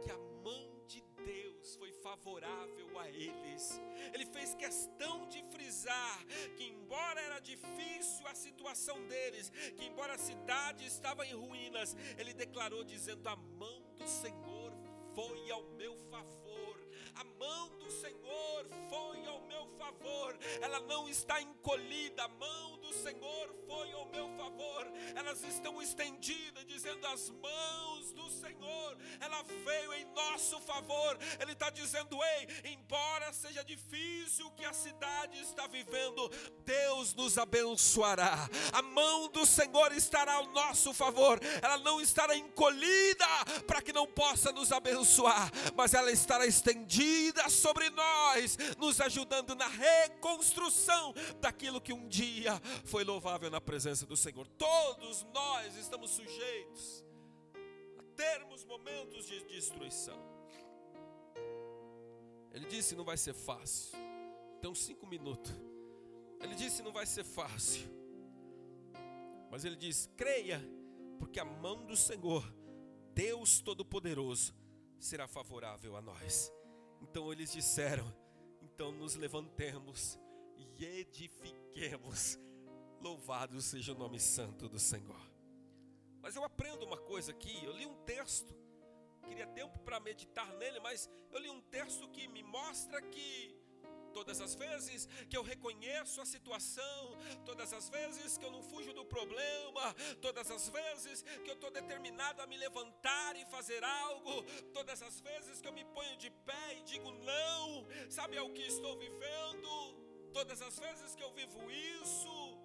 que 0.05 0.11
a 0.11 0.18
mão 0.44 0.85
de 0.87 1.00
Deus 1.24 1.74
foi 1.76 1.92
favorável 1.94 2.98
a 2.98 3.09
eles. 3.09 3.81
Ele 4.12 4.26
fez 4.26 4.55
questão 4.55 5.26
de 5.26 5.42
frisar 5.50 6.24
que, 6.57 6.64
embora 6.64 7.20
era 7.20 7.40
difícil 7.40 8.26
a 8.28 8.35
situação 8.35 8.96
deles, 9.09 9.50
que, 9.76 9.85
embora 9.85 10.14
a 10.14 10.18
cidade 10.18 10.87
estava 10.87 11.26
em 11.26 11.35
ruínas, 11.35 11.96
ele 12.16 12.33
declarou 12.33 12.85
dizendo: 12.85 13.28
A 13.28 13.35
mão 13.35 13.83
do 13.96 14.07
Senhor 14.07 14.72
foi 15.14 15.50
ao 15.50 15.64
meu 15.70 15.96
favor. 16.11 16.71
A 17.14 17.25
mão 17.25 17.68
do 17.79 17.90
Senhor 17.90 18.66
foi 18.88 19.27
ao 19.27 19.40
meu 19.42 19.66
favor. 19.79 20.38
Ela 20.61 20.81
não 20.81 21.09
está 21.09 21.40
encolhida. 21.40 22.25
A 22.25 22.29
mão 22.29 22.79
do 22.79 22.92
Senhor 22.92 23.55
foi 23.66 23.92
ao 23.92 24.07
meu 24.07 24.29
favor. 24.37 24.90
Elas 25.14 25.42
estão 25.44 25.81
estendidas, 25.83 26.64
dizendo 26.66 27.07
as 27.09 27.31
mãos 27.31 28.12
do 28.12 28.31
Senhor. 28.31 28.96
Ela 29.20 29.42
veio 29.42 29.94
em 29.94 30.05
nosso 30.14 30.61
favor. 30.61 31.18
Ele 31.40 31.53
está 31.53 31.70
dizendo: 31.70 32.18
Ei, 32.22 32.72
embora 32.72 33.33
seja 33.33 33.62
difícil 33.64 34.46
o 34.46 34.53
que 34.53 34.64
a 34.64 34.72
cidade 34.72 35.40
está 35.40 35.66
vivendo, 35.66 36.31
Deus 36.64 37.14
nos 37.14 37.37
abençoará. 37.37 38.48
A 38.72 38.83
mão 38.83 39.29
do 39.29 39.44
Senhor 39.44 39.92
estará 39.92 40.35
ao 40.35 40.46
nosso 40.46 40.94
favor. 40.94 41.38
Ela 41.61 41.79
não 41.79 42.01
estará 42.01 42.37
encolhida 42.37 43.27
para 43.66 43.83
que 43.83 43.92
não 43.92 44.07
possa 44.07 44.51
nos 44.53 44.72
abençoar, 44.72 45.51
mas 45.75 45.94
ela 45.94 46.11
estará 46.11 46.46
estendida 46.46 47.02
sobre 47.51 47.91
nós, 47.91 48.57
nos 48.79 49.01
ajudando 49.01 49.55
na 49.55 49.69
reconstrução 49.69 51.15
daquilo 51.41 51.81
que 51.81 51.93
um 51.93 52.09
dia 52.09 52.61
foi 52.85 53.05
louvável 53.05 53.51
na 53.51 53.61
presença 53.61 54.07
do 54.07 54.17
Senhor. 54.17 54.47
Todos 54.49 55.25
nós 55.35 55.77
estamos 55.77 56.11
sujeitos 56.11 57.05
a 57.99 58.03
termos 58.17 58.65
momentos 58.65 59.27
de 59.27 59.43
destruição. 59.45 60.19
Ele 62.53 62.67
disse: 62.67 62.95
não 62.95 63.05
vai 63.05 63.17
ser 63.17 63.35
fácil. 63.35 63.99
Então, 64.59 64.75
cinco 64.75 65.07
minutos. 65.07 65.53
Ele 66.41 66.55
disse: 66.55 66.83
não 66.83 66.93
vai 66.93 67.07
ser 67.07 67.25
fácil. 67.25 67.88
Mas 69.51 69.65
ele 69.65 69.77
diz: 69.77 70.09
creia, 70.17 70.62
porque 71.19 71.41
a 71.41 71.45
mão 71.45 71.85
do 71.85 71.97
Senhor, 71.97 72.45
Deus 73.15 73.61
Todo-Poderoso, 73.61 74.55
será 74.99 75.27
favorável 75.27 75.97
a 75.97 76.03
nós. 76.03 76.53
Então 77.03 77.31
eles 77.33 77.53
disseram: 77.53 78.07
então 78.62 78.91
nos 78.93 79.15
levantemos 79.15 80.19
e 80.57 80.85
edifiquemos. 80.85 82.38
Louvado 83.01 83.61
seja 83.61 83.93
o 83.93 83.99
nome 83.99 84.19
santo 84.19 84.69
do 84.69 84.79
Senhor. 84.79 85.21
Mas 86.21 86.37
eu 86.37 86.45
aprendo 86.45 86.87
uma 86.87 86.97
coisa 86.97 87.33
aqui, 87.33 87.65
eu 87.65 87.77
li 87.77 87.85
um 87.85 87.97
texto 88.05 88.55
queria 89.33 89.47
tempo 89.47 89.79
para 89.79 89.99
meditar 90.01 90.53
nele, 90.55 90.79
mas 90.81 91.09
eu 91.31 91.38
li 91.41 91.49
um 91.49 91.61
texto 91.62 92.09
que 92.09 92.29
me 92.29 92.43
mostra 92.43 93.01
que 93.01 93.57
todas 94.12 94.40
as 94.40 94.55
vezes 94.55 95.09
que 95.29 95.37
eu 95.37 95.42
reconheço 95.42 96.20
a 96.20 96.25
situação, 96.25 97.16
todas 97.44 97.72
as 97.72 97.88
vezes 97.88 98.38
que 98.38 98.44
eu 98.44 98.51
não 98.51 98.62
fujo 98.62 98.92
do 98.92 99.05
problema, 99.05 99.94
todas 100.20 100.51
as 100.51 100.68
vezes 100.68 101.22
que 101.22 101.51
eu 101.51 101.55
estou 101.55 101.70
determinado 101.70 102.40
a 102.42 102.46
me 102.46 102.57
levantar 102.57 103.37
e 103.37 103.44
fazer 103.46 103.83
algo, 103.83 104.42
todas 104.72 105.03
as 105.03 105.20
vezes 105.20 105.61
que 105.61 105.68
eu 105.68 105.72
me 105.72 105.85
ponho 105.85 106.16
de 106.16 106.31
pé 106.31 106.79
e 106.79 106.83
digo 106.83 107.11
não, 107.11 107.87
sabe 108.11 108.37
é 108.37 108.42
o 108.42 108.53
que 108.53 108.62
estou 108.62 108.96
vivendo, 108.98 109.70
todas 110.33 110.61
as 110.62 110.79
vezes 110.79 111.14
que 111.14 111.22
eu 111.22 111.33
vivo 111.33 111.70
isso, 111.70 112.59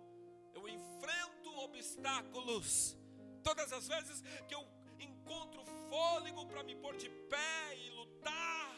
eu 0.53 0.67
enfrento 0.67 1.49
obstáculos, 1.59 2.97
todas 3.43 3.71
as 3.73 3.87
vezes 3.87 4.23
que 4.47 4.55
eu 4.55 4.65
encontro 4.99 5.63
fôlego 5.89 6.45
para 6.45 6.63
me 6.63 6.75
pôr 6.75 6.95
de 6.95 7.09
pé 7.09 7.75
e 7.75 7.89
lutar, 7.91 8.75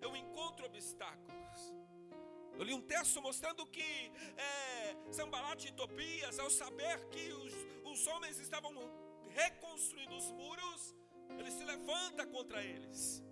eu 0.00 0.16
encontro 0.16 0.66
obstáculos. 0.66 1.81
Eu 2.58 2.64
li 2.64 2.74
um 2.74 2.82
texto 2.82 3.20
mostrando 3.20 3.66
que 3.66 4.12
é, 4.36 5.12
Sambalat 5.12 5.64
e 5.64 5.72
Tobias, 5.72 6.38
ao 6.38 6.50
saber 6.50 7.08
que 7.08 7.32
os, 7.32 7.54
os 7.84 8.06
homens 8.06 8.38
estavam 8.38 8.72
reconstruindo 9.30 10.14
os 10.16 10.30
muros, 10.30 10.94
ele 11.38 11.50
se 11.50 11.64
levanta 11.64 12.26
contra 12.26 12.62
eles. 12.62 13.22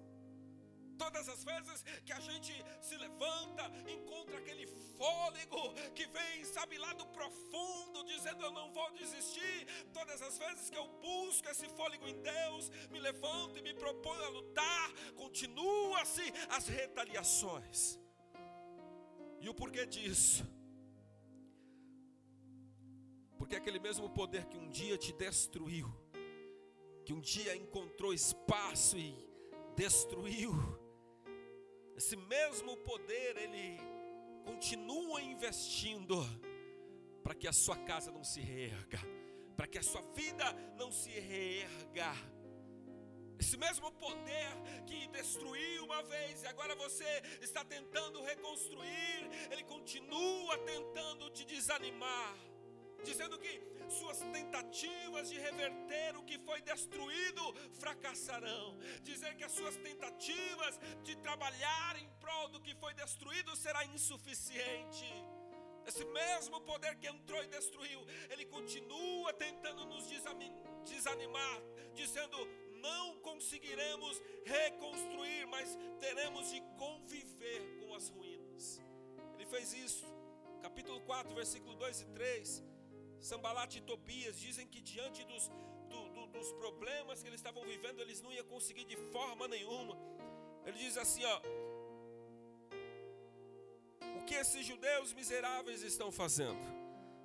Todas 0.98 1.28
as 1.30 1.42
vezes 1.44 1.82
que 2.04 2.12
a 2.12 2.20
gente 2.20 2.52
se 2.82 2.96
levanta, 2.96 3.62
encontra 3.88 4.36
aquele 4.36 4.66
fôlego 4.66 5.72
que 5.94 6.06
vem, 6.06 6.44
sabe, 6.44 6.76
lá 6.76 6.92
do 6.92 7.06
profundo, 7.06 8.04
dizendo 8.04 8.44
eu 8.44 8.50
não 8.50 8.70
vou 8.72 8.90
desistir. 8.92 9.66
Todas 9.94 10.20
as 10.20 10.36
vezes 10.36 10.68
que 10.68 10.76
eu 10.76 10.86
busco 11.00 11.48
esse 11.48 11.68
fôlego 11.70 12.06
em 12.06 12.20
Deus, 12.20 12.68
me 12.90 13.00
levanto 13.00 13.58
e 13.58 13.62
me 13.62 13.72
proponho 13.72 14.22
a 14.24 14.28
lutar, 14.28 14.92
continua-se 15.14 16.32
as 16.50 16.68
retaliações. 16.68 17.99
E 19.40 19.48
o 19.48 19.54
porquê 19.54 19.86
disso? 19.86 20.44
Porque 23.38 23.56
aquele 23.56 23.78
mesmo 23.78 24.08
poder 24.10 24.44
que 24.46 24.58
um 24.58 24.68
dia 24.68 24.98
te 24.98 25.12
destruiu, 25.12 25.88
que 27.04 27.12
um 27.12 27.20
dia 27.20 27.56
encontrou 27.56 28.12
espaço 28.12 28.98
e 28.98 29.16
destruiu, 29.74 30.52
esse 31.96 32.16
mesmo 32.16 32.76
poder 32.78 33.36
ele 33.38 33.78
continua 34.44 35.22
investindo 35.22 36.16
para 37.22 37.34
que 37.34 37.48
a 37.48 37.52
sua 37.52 37.76
casa 37.76 38.10
não 38.10 38.24
se 38.24 38.40
reerga, 38.40 39.00
para 39.56 39.66
que 39.66 39.78
a 39.78 39.82
sua 39.82 40.02
vida 40.12 40.52
não 40.76 40.92
se 40.92 41.10
reerga. 41.10 42.12
Esse 43.40 43.56
mesmo 43.56 43.90
poder 43.92 44.50
que 44.86 45.06
destruiu 45.08 45.84
uma 45.84 46.02
vez 46.02 46.42
e 46.42 46.46
agora 46.46 46.74
você 46.74 47.10
está 47.40 47.64
tentando 47.64 48.22
reconstruir, 48.22 49.20
ele 49.50 49.64
continua 49.64 50.58
tentando 50.58 51.30
te 51.30 51.46
desanimar, 51.46 52.36
dizendo 53.02 53.38
que 53.38 53.52
suas 53.88 54.18
tentativas 54.36 55.30
de 55.30 55.38
reverter 55.38 56.18
o 56.18 56.22
que 56.22 56.38
foi 56.40 56.60
destruído 56.60 57.42
fracassarão. 57.80 58.78
Dizer 59.02 59.34
que 59.36 59.44
as 59.44 59.52
suas 59.52 59.76
tentativas 59.88 60.78
de 61.02 61.16
trabalhar 61.16 61.96
em 61.96 62.08
prol 62.20 62.48
do 62.50 62.60
que 62.60 62.74
foi 62.74 62.92
destruído 62.92 63.56
será 63.56 63.82
insuficiente. 63.86 65.10
Esse 65.86 66.04
mesmo 66.04 66.60
poder 66.60 66.94
que 66.96 67.08
entrou 67.08 67.42
e 67.42 67.46
destruiu, 67.46 68.06
ele 68.28 68.44
continua 68.44 69.32
tentando 69.32 69.86
nos 69.86 70.04
desanimar, 70.84 71.58
dizendo: 71.94 72.36
não 72.80 73.20
conseguiremos 73.20 74.20
reconstruir, 74.44 75.46
mas 75.46 75.78
teremos 75.98 76.50
de 76.50 76.60
conviver 76.78 77.60
com 77.80 77.94
as 77.94 78.08
ruínas. 78.08 78.80
Ele 79.34 79.46
fez 79.46 79.72
isso, 79.72 80.06
capítulo 80.62 81.00
4, 81.02 81.34
versículo 81.34 81.74
2 81.76 82.00
e 82.02 82.06
3. 82.06 82.64
Sambalat 83.20 83.76
e 83.76 83.80
Tobias 83.82 84.38
dizem 84.40 84.66
que 84.66 84.80
diante 84.80 85.24
dos, 85.24 85.48
do, 85.88 86.08
do, 86.10 86.26
dos 86.28 86.52
problemas 86.52 87.22
que 87.22 87.28
eles 87.28 87.40
estavam 87.40 87.64
vivendo, 87.64 88.00
eles 88.00 88.20
não 88.22 88.32
iam 88.32 88.46
conseguir 88.46 88.84
de 88.84 88.96
forma 88.96 89.46
nenhuma. 89.46 89.96
Ele 90.64 90.78
diz 90.78 90.96
assim: 90.96 91.24
ó, 91.24 91.40
o 94.18 94.24
que 94.24 94.34
esses 94.34 94.64
judeus 94.64 95.12
miseráveis 95.12 95.82
estão 95.82 96.10
fazendo? 96.10 96.60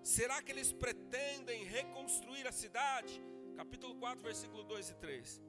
Será 0.04 0.42
que 0.42 0.52
eles 0.52 0.72
pretendem 0.72 1.64
reconstruir 1.64 2.48
a 2.48 2.52
cidade? 2.52 3.22
Capítulo 3.56 3.96
4, 3.96 4.22
versículo 4.22 4.64
2 4.64 4.90
e 4.90 4.96
3. 4.96 5.42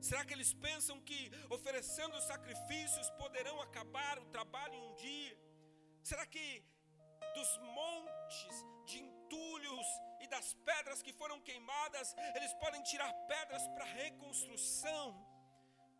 Será 0.00 0.24
que 0.24 0.32
eles 0.32 0.52
pensam 0.52 1.00
que 1.00 1.30
oferecendo 1.50 2.20
sacrifícios 2.20 3.10
poderão 3.10 3.60
acabar 3.60 4.18
o 4.18 4.26
trabalho 4.26 4.74
em 4.74 4.82
um 4.82 4.94
dia? 4.96 5.38
Será 6.02 6.24
que 6.26 6.64
dos 7.34 7.58
montes 7.58 8.64
de 8.86 8.98
entulhos 8.98 9.86
e 10.20 10.26
das 10.26 10.54
pedras 10.54 11.02
que 11.02 11.12
foram 11.12 11.40
queimadas, 11.40 12.14
eles 12.34 12.52
podem 12.54 12.82
tirar 12.82 13.12
pedras 13.26 13.66
para 13.68 13.84
reconstrução. 13.84 15.14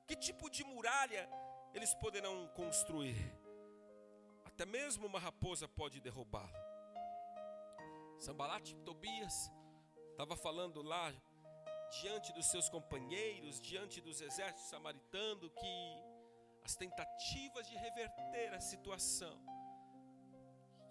Que 0.06 0.16
tipo 0.16 0.48
de 0.48 0.64
muralha 0.64 1.28
eles 1.74 1.92
poderão 1.94 2.48
construir? 2.48 3.16
Até 4.44 4.64
mesmo 4.64 5.06
uma 5.06 5.18
raposa 5.18 5.68
pode 5.68 6.00
derrubá-lo. 6.00 6.64
Sambalat 8.18 8.72
Tobias 8.84 9.50
estava 10.12 10.36
falando 10.36 10.80
lá 10.80 11.12
diante 12.00 12.32
dos 12.32 12.46
seus 12.46 12.68
companheiros, 12.68 13.60
diante 13.60 14.00
dos 14.00 14.20
exércitos 14.20 14.68
samaritanos, 14.68 15.50
que 15.52 16.16
as 16.64 16.74
tentativas 16.74 17.68
de 17.68 17.76
reverter 17.76 18.52
a 18.52 18.60
situação 18.60 19.38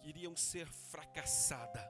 iriam 0.04 0.36
ser 0.36 0.68
fracassadas 0.72 1.82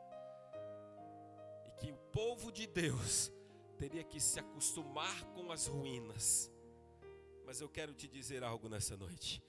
e 1.65 1.71
que 1.79 1.91
o 1.91 1.97
povo 2.11 2.51
de 2.51 2.65
Deus 2.65 3.31
teria 3.77 4.03
que 4.03 4.19
se 4.19 4.39
acostumar 4.39 5.23
com 5.33 5.51
as 5.51 5.67
ruínas. 5.67 6.51
Mas 7.45 7.61
eu 7.61 7.69
quero 7.69 7.93
te 7.93 8.07
dizer 8.07 8.43
algo 8.43 8.69
nessa 8.69 8.97
noite. 8.97 9.43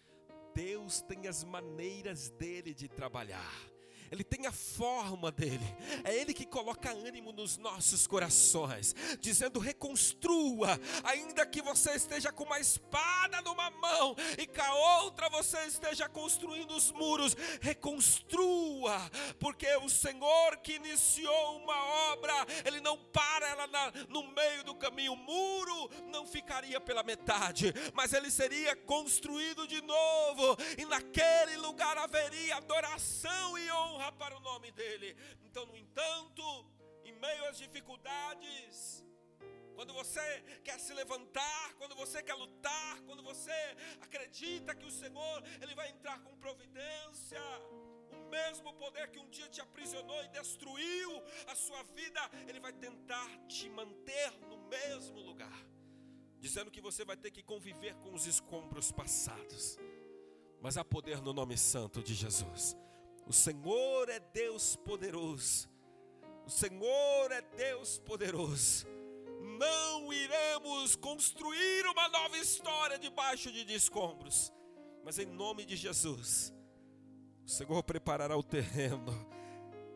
Deus 0.55 1.01
tem 1.01 1.29
as 1.29 1.45
maneiras 1.45 2.29
dele 2.31 2.75
de 2.75 2.89
trabalhar. 2.89 3.76
Ele 4.11 4.25
tem 4.25 4.47
a 4.47 4.53
forma 4.53 5.31
dele. 5.31 5.65
É 6.05 6.15
Ele 6.15 6.33
que 6.33 6.47
coloca 6.47 6.91
ânimo 6.91 7.33
nos 7.33 7.57
nossos 7.57 8.07
corações, 8.07 8.95
dizendo: 9.21 9.59
reconstrua, 9.59 10.79
ainda 11.05 11.45
que 11.47 11.63
você 11.63 11.93
esteja 11.93 12.33
com 12.33 12.45
uma 12.45 12.61
espada 12.61 13.41
numa 13.43 13.71
mão 13.71 14.15
e 14.39 14.47
com 14.47 14.63
a 14.63 14.75
outra 15.03 15.29
você 15.29 15.59
esteja 15.67 16.09
construindo 16.09 16.75
os 16.75 16.93
muros, 16.93 17.37
reconstrua, 17.61 19.11
porque 19.39 19.67
o 19.77 19.89
Senhor 19.89 20.57
que 20.59 20.75
iniciou 20.75 21.59
uma 21.59 22.13
obra, 22.13 22.35
Ele 22.65 22.81
não 22.81 22.97
para 22.97 23.49
ela 23.49 23.67
na, 23.67 23.93
no 24.09 24.23
meio 24.33 24.65
do 24.65 24.75
caminho. 24.75 25.13
O 25.13 25.17
muro 25.17 25.91
não 26.07 26.27
ficaria 26.27 26.81
pela 26.81 27.03
metade, 27.03 27.73
mas 27.95 28.13
ele 28.13 28.31
seria 28.31 28.75
construído 28.75 29.67
de 29.67 29.81
novo, 29.83 30.57
e 30.79 30.85
naquele 30.85 31.57
lugar 31.59 31.97
haveria 31.99 32.57
adoração 32.57 33.59
e 33.59 33.71
honra 33.71 33.96
honra 33.97 34.13
para 34.13 34.37
o 34.37 34.41
nome 34.41 34.71
dele. 34.73 35.17
Então, 35.43 35.65
no 35.67 35.77
entanto, 35.77 36.45
em 37.05 37.13
meio 37.13 37.47
às 37.47 37.57
dificuldades, 37.57 39.03
quando 39.75 39.93
você 39.93 40.21
quer 40.63 40.79
se 40.79 40.93
levantar, 40.93 41.75
quando 41.79 41.95
você 41.95 42.23
quer 42.23 42.35
lutar, 42.35 43.01
quando 43.03 43.23
você 43.23 43.59
acredita 44.01 44.75
que 44.75 44.87
o 44.87 44.91
Senhor 44.91 45.43
ele 45.63 45.75
vai 45.75 45.91
entrar 45.91 46.19
com 46.21 46.37
providência, 46.37 47.41
o 48.11 48.29
mesmo 48.29 48.73
poder 48.75 49.11
que 49.11 49.19
um 49.19 49.29
dia 49.29 49.49
te 49.49 49.61
aprisionou 49.61 50.23
e 50.25 50.29
destruiu 50.29 51.23
a 51.47 51.55
sua 51.55 51.83
vida, 51.83 52.21
ele 52.49 52.61
vai 52.61 52.73
tentar 52.73 53.29
te 53.47 53.69
manter 53.71 54.31
no 54.51 54.59
mesmo 54.69 55.21
lugar, 55.21 55.59
dizendo 56.39 56.71
que 56.71 56.81
você 56.81 57.05
vai 57.05 57.17
ter 57.17 57.31
que 57.31 57.43
conviver 57.43 57.95
com 57.97 58.13
os 58.13 58.27
escombros 58.27 58.93
passados. 58.93 59.79
Mas 60.61 60.77
há 60.77 60.85
poder 60.85 61.21
no 61.21 61.33
nome 61.33 61.57
santo 61.57 62.03
de 62.03 62.15
Jesus. 62.15 62.77
O 63.27 63.33
Senhor 63.33 64.09
é 64.09 64.21
Deus 64.21 64.77
poderoso. 64.77 65.69
O 66.47 66.51
Senhor 66.51 67.33
é 67.33 67.43
Deus 67.43 67.99
poderoso. 67.99 68.87
Não 69.59 70.13
iremos 70.13 70.95
construir 70.95 71.87
uma 71.87 72.09
nova 72.09 72.39
história 72.39 72.97
debaixo 72.99 73.51
de 73.51 73.75
escombros, 73.75 74.53
mas 75.05 75.19
em 75.19 75.27
nome 75.27 75.65
de 75.65 75.75
Jesus, 75.75 76.55
o 77.45 77.49
Senhor 77.49 77.83
preparará 77.83 78.37
o 78.37 78.43
terreno, 78.45 79.13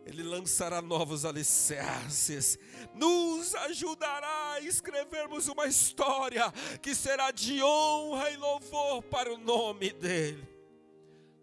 Ele 0.05 0.25
lançará 0.25 0.83
novos 0.83 1.25
alicerces, 1.25 2.59
nos 2.95 3.55
ajudará 3.55 4.55
a 4.55 4.61
escrevermos 4.61 5.47
uma 5.47 5.67
história 5.67 6.51
que 6.83 6.95
será 6.95 7.31
de 7.31 7.63
honra 7.63 8.31
e 8.31 8.37
louvor 8.37 9.03
para 9.05 9.33
o 9.33 9.39
nome 9.39 9.93
dEle. 9.93 10.50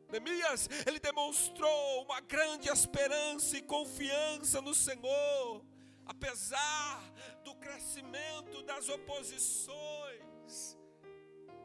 Neemias, 0.10 0.70
ele 0.86 1.00
demonstrou 1.00 2.04
uma 2.04 2.22
grande 2.22 2.70
esperança 2.70 3.58
e 3.58 3.62
confiança 3.62 4.62
no 4.62 4.74
Senhor, 4.74 5.66
apesar 6.06 7.04
do 7.44 7.54
crescimento 7.56 8.64
das 8.64 8.88
oposições. 8.90 10.78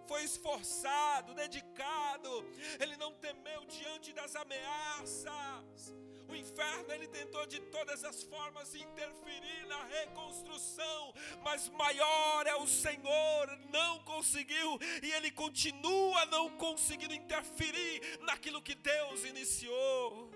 foi 0.07 0.24
esforçado, 0.24 1.33
dedicado, 1.35 2.44
ele 2.78 2.96
não 2.96 3.14
temeu 3.14 3.64
diante 3.64 4.12
das 4.12 4.35
ameaças. 4.37 5.94
O 6.33 6.35
inferno 6.35 6.90
ele 6.95 7.07
tentou 7.09 7.45
de 7.45 7.61
todas 7.61 8.03
as 8.05 8.23
formas 8.23 8.75
interferir 8.75 9.66
na 9.66 9.85
reconstrução, 9.85 11.12
mas 11.42 11.68
maior 11.68 12.47
é 12.47 12.57
o 12.57 12.66
Senhor, 12.66 13.59
não 13.71 13.99
conseguiu 14.05 14.79
e 15.03 15.12
ele 15.12 15.31
continua 15.31 16.25
não 16.27 16.49
conseguindo 16.57 17.12
interferir 17.12 18.18
naquilo 18.23 18.62
que 18.62 18.75
Deus 18.75 19.25
iniciou. 19.27 20.31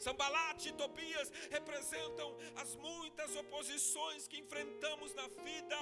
Sambalat 0.00 0.66
e 0.66 0.72
Tobias 0.72 1.30
representam 1.52 2.36
as 2.56 2.74
muitas 2.74 3.36
oposições 3.36 4.26
que 4.26 4.38
enfrentamos 4.38 5.14
na 5.14 5.28
vida 5.28 5.78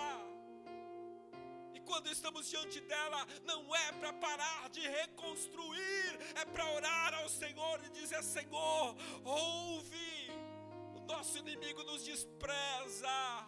quando 1.86 2.10
estamos 2.10 2.50
diante 2.50 2.80
dela, 2.80 3.26
não 3.44 3.74
é 3.74 3.92
para 3.92 4.12
parar 4.12 4.68
de 4.70 4.80
reconstruir, 4.80 6.18
é 6.34 6.44
para 6.44 6.70
orar 6.72 7.14
ao 7.14 7.28
Senhor 7.28 7.80
e 7.84 7.90
dizer: 7.90 8.22
Senhor, 8.22 8.94
ouve, 9.24 10.30
o 10.94 11.00
nosso 11.06 11.38
inimigo 11.38 11.82
nos 11.84 12.04
despreza. 12.04 13.46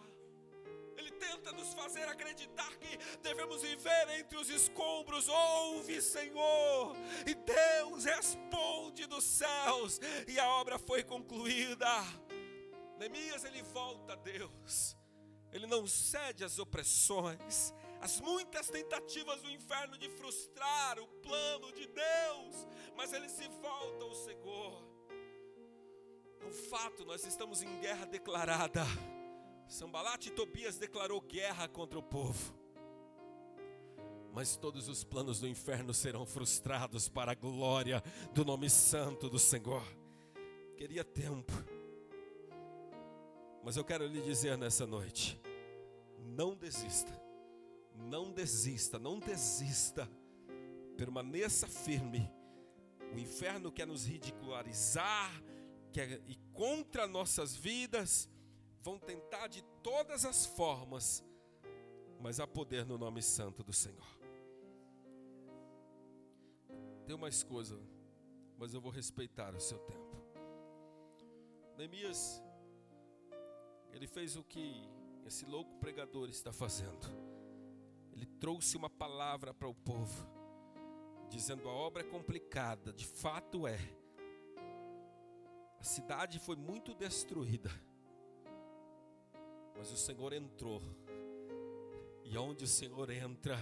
Ele 0.97 1.11
tenta 1.11 1.51
nos 1.53 1.73
fazer 1.73 2.03
acreditar 2.09 2.69
que 2.77 2.97
devemos 3.19 3.61
viver 3.61 4.09
entre 4.19 4.37
os 4.37 4.49
escombros. 4.49 5.29
Ouve, 5.29 6.01
Senhor, 6.01 6.95
e 7.25 7.33
Deus 7.35 8.03
responde 8.03 9.05
dos 9.05 9.23
céus, 9.23 9.99
e 10.27 10.39
a 10.39 10.47
obra 10.47 10.77
foi 10.79 11.03
concluída. 11.03 11.87
Neemias 12.97 13.45
ele 13.45 13.61
volta 13.61 14.13
a 14.13 14.15
Deus, 14.17 14.97
ele 15.53 15.65
não 15.65 15.87
cede 15.87 16.43
às 16.43 16.59
opressões, 16.59 17.73
as 18.01 18.21
muitas 18.21 18.69
tentativas 18.69 19.41
do 19.41 19.51
inferno 19.51 19.97
de 19.97 20.09
frustrar 20.09 20.97
o 20.99 21.07
plano 21.07 21.71
de 21.73 21.85
Deus, 21.87 22.67
mas 22.95 23.11
ele 23.11 23.27
se 23.27 23.47
volta 23.61 24.05
ao 24.05 24.15
Senhor. 24.15 24.83
É 26.39 26.45
um 26.45 26.51
fato, 26.51 27.05
nós 27.05 27.25
estamos 27.25 27.61
em 27.61 27.79
guerra 27.81 28.05
declarada. 28.05 28.83
Sambalat 29.67 30.25
e 30.25 30.31
Tobias 30.31 30.77
declarou 30.77 31.19
guerra 31.21 31.67
contra 31.67 31.99
o 31.99 32.03
povo. 32.03 32.57
Mas 34.31 34.55
todos 34.55 34.87
os 34.87 35.03
planos 35.03 35.39
do 35.39 35.47
inferno 35.47 35.93
serão 35.93 36.25
frustrados 36.25 37.09
para 37.09 37.33
a 37.33 37.35
glória 37.35 38.01
do 38.31 38.45
nome 38.45 38.69
santo 38.69 39.29
do 39.29 39.37
Senhor. 39.37 39.83
Queria 40.77 41.03
tempo. 41.03 41.51
Mas 43.61 43.75
eu 43.75 43.83
quero 43.83 44.07
lhe 44.07 44.21
dizer 44.21 44.57
nessa 44.57 44.87
noite: 44.87 45.39
não 46.17 46.55
desista 46.55 47.18
não 47.99 48.31
desista, 48.31 48.97
não 48.97 49.19
desista. 49.19 50.09
Permaneça 50.97 51.67
firme. 51.67 52.31
O 53.13 53.19
inferno 53.19 53.71
quer 53.71 53.87
nos 53.87 54.05
ridicularizar, 54.05 55.31
quer 55.91 56.21
ir 56.27 56.39
contra 56.53 57.07
nossas 57.07 57.55
vidas, 57.55 58.29
vão 58.81 58.99
tentar 58.99 59.47
de 59.47 59.63
todas 59.81 60.25
as 60.25 60.45
formas, 60.45 61.23
mas 62.19 62.39
há 62.39 62.45
poder 62.45 62.85
no 62.85 62.97
nome 62.97 63.21
santo 63.21 63.63
do 63.63 63.73
Senhor. 63.73 64.07
Tem 67.07 67.17
mais 67.17 67.41
coisa, 67.43 67.79
mas 68.57 68.73
eu 68.73 68.81
vou 68.81 68.91
respeitar 68.91 69.55
o 69.55 69.59
seu 69.59 69.79
tempo. 69.79 70.23
Neemias, 71.75 72.43
ele 73.91 74.05
fez 74.05 74.35
o 74.35 74.43
que 74.43 74.87
esse 75.25 75.45
louco 75.45 75.73
pregador 75.79 76.29
está 76.29 76.53
fazendo 76.53 77.28
ele 78.19 78.25
trouxe 78.25 78.75
uma 78.75 78.89
palavra 78.89 79.53
para 79.53 79.67
o 79.67 79.73
povo, 79.73 80.27
dizendo: 81.29 81.69
a 81.69 81.71
obra 81.71 82.01
é 82.01 82.05
complicada, 82.05 82.91
de 82.91 83.05
fato 83.05 83.65
é. 83.65 83.79
A 85.79 85.83
cidade 85.83 86.37
foi 86.37 86.57
muito 86.57 86.93
destruída, 86.93 87.71
mas 89.77 89.89
o 89.89 89.95
Senhor 89.95 90.33
entrou, 90.33 90.81
e 92.25 92.37
onde 92.37 92.65
o 92.65 92.67
Senhor 92.67 93.09
entra, 93.09 93.57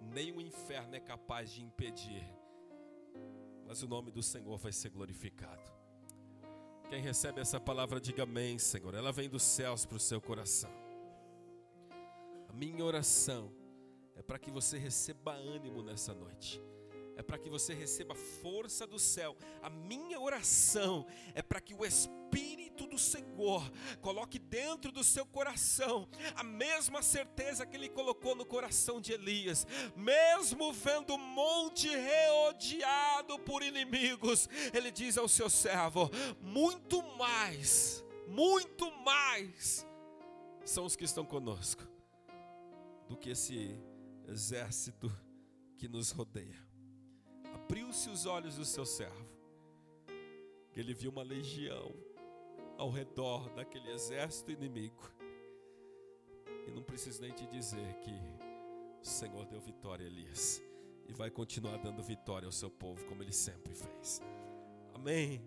nem 0.00 0.30
o 0.30 0.40
inferno 0.40 0.94
é 0.94 1.00
capaz 1.00 1.50
de 1.50 1.60
impedir, 1.60 2.24
mas 3.66 3.82
o 3.82 3.88
nome 3.88 4.12
do 4.12 4.22
Senhor 4.22 4.56
vai 4.56 4.72
ser 4.72 4.90
glorificado. 4.90 5.68
Quem 6.88 7.02
recebe 7.02 7.40
essa 7.40 7.58
palavra, 7.58 8.00
diga 8.00 8.22
amém, 8.22 8.56
Senhor. 8.58 8.94
Ela 8.94 9.12
vem 9.12 9.28
dos 9.28 9.42
céus 9.42 9.84
para 9.84 9.96
o 9.96 10.00
seu 10.00 10.20
coração. 10.20 10.70
A 12.48 12.52
minha 12.52 12.84
oração 12.84 13.59
é 14.20 14.22
para 14.22 14.38
que 14.38 14.50
você 14.50 14.76
receba 14.76 15.32
ânimo 15.32 15.82
nessa 15.82 16.12
noite, 16.12 16.60
é 17.16 17.22
para 17.22 17.38
que 17.38 17.48
você 17.48 17.72
receba 17.72 18.14
força 18.14 18.86
do 18.86 18.98
céu. 18.98 19.34
A 19.62 19.70
minha 19.70 20.20
oração 20.20 21.06
é 21.34 21.40
para 21.40 21.58
que 21.58 21.72
o 21.72 21.86
Espírito 21.86 22.86
do 22.86 22.98
Senhor 22.98 23.62
coloque 24.02 24.38
dentro 24.38 24.92
do 24.92 25.02
seu 25.02 25.24
coração 25.24 26.06
a 26.36 26.44
mesma 26.44 27.00
certeza 27.00 27.64
que 27.64 27.74
ele 27.74 27.88
colocou 27.88 28.34
no 28.34 28.44
coração 28.44 29.00
de 29.00 29.12
Elias, 29.14 29.66
mesmo 29.96 30.70
vendo 30.70 31.14
o 31.14 31.18
monte 31.18 31.88
reodiado 31.88 33.38
por 33.38 33.62
inimigos, 33.62 34.50
ele 34.74 34.90
diz 34.90 35.16
ao 35.16 35.28
seu 35.28 35.48
servo: 35.48 36.10
muito 36.42 37.02
mais, 37.16 38.04
muito 38.28 38.92
mais 39.02 39.86
são 40.62 40.84
os 40.84 40.94
que 40.94 41.04
estão 41.04 41.24
conosco 41.24 41.88
do 43.08 43.16
que 43.16 43.30
esse 43.30 43.80
exército 44.30 45.10
que 45.76 45.88
nos 45.88 46.10
rodeia. 46.10 46.56
Abriu-se 47.54 48.08
os 48.08 48.26
olhos 48.26 48.56
do 48.56 48.64
seu 48.64 48.86
servo, 48.86 49.28
que 50.72 50.78
ele 50.78 50.94
viu 50.94 51.10
uma 51.10 51.22
legião 51.22 51.92
ao 52.78 52.90
redor 52.90 53.50
daquele 53.50 53.90
exército 53.90 54.52
inimigo. 54.52 55.10
E 56.66 56.70
não 56.70 56.82
preciso 56.82 57.20
nem 57.20 57.32
te 57.32 57.46
dizer 57.46 57.94
que 57.96 58.12
o 59.02 59.04
Senhor 59.04 59.46
deu 59.46 59.60
vitória 59.60 60.06
a 60.06 60.08
Elias 60.08 60.62
e 61.08 61.12
vai 61.12 61.30
continuar 61.30 61.78
dando 61.78 62.02
vitória 62.02 62.46
ao 62.46 62.52
seu 62.52 62.70
povo, 62.70 63.04
como 63.06 63.22
ele 63.22 63.32
sempre 63.32 63.74
fez. 63.74 64.22
Amém. 64.94 65.42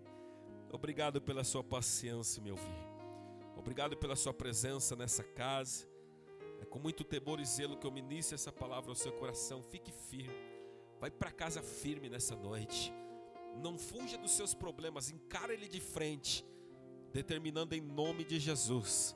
Obrigado 0.70 1.22
pela 1.22 1.44
sua 1.44 1.64
paciência, 1.64 2.42
meu 2.42 2.56
filho. 2.56 2.94
Obrigado 3.56 3.96
pela 3.96 4.16
sua 4.16 4.34
presença 4.34 4.94
nessa 4.94 5.22
casa. 5.22 5.86
É 6.64 6.66
com 6.66 6.78
muito 6.78 7.04
temor 7.04 7.40
e 7.40 7.44
zelo 7.44 7.76
que 7.76 7.86
eu 7.86 7.92
ministro 7.92 8.34
essa 8.34 8.50
palavra 8.50 8.90
ao 8.90 8.94
seu 8.96 9.12
coração. 9.12 9.62
Fique 9.62 9.92
firme. 9.92 10.34
Vai 10.98 11.10
para 11.10 11.30
casa 11.30 11.62
firme 11.62 12.08
nessa 12.08 12.34
noite. 12.34 12.90
Não 13.62 13.78
fuja 13.78 14.16
dos 14.16 14.30
seus 14.30 14.54
problemas, 14.54 15.10
encara 15.10 15.52
ele 15.52 15.68
de 15.68 15.78
frente, 15.78 16.42
determinando 17.12 17.74
em 17.74 17.82
nome 17.82 18.24
de 18.24 18.40
Jesus 18.40 19.14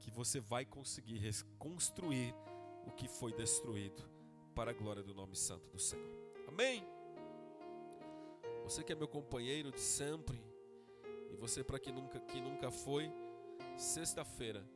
que 0.00 0.10
você 0.10 0.40
vai 0.40 0.64
conseguir 0.64 1.18
reconstruir 1.18 2.34
o 2.86 2.90
que 2.90 3.06
foi 3.06 3.32
destruído 3.32 4.02
para 4.54 4.70
a 4.70 4.74
glória 4.74 5.02
do 5.02 5.14
nome 5.14 5.36
santo 5.36 5.68
do 5.68 5.78
Senhor. 5.78 6.16
Amém. 6.48 6.84
Você 8.64 8.82
que 8.82 8.92
é 8.92 8.96
meu 8.96 9.06
companheiro 9.06 9.70
de 9.70 9.80
sempre, 9.80 10.42
e 11.30 11.36
você 11.36 11.62
para 11.62 11.78
que 11.78 11.92
nunca 11.92 12.18
que 12.18 12.40
nunca 12.40 12.70
foi, 12.70 13.12
sexta-feira 13.76 14.66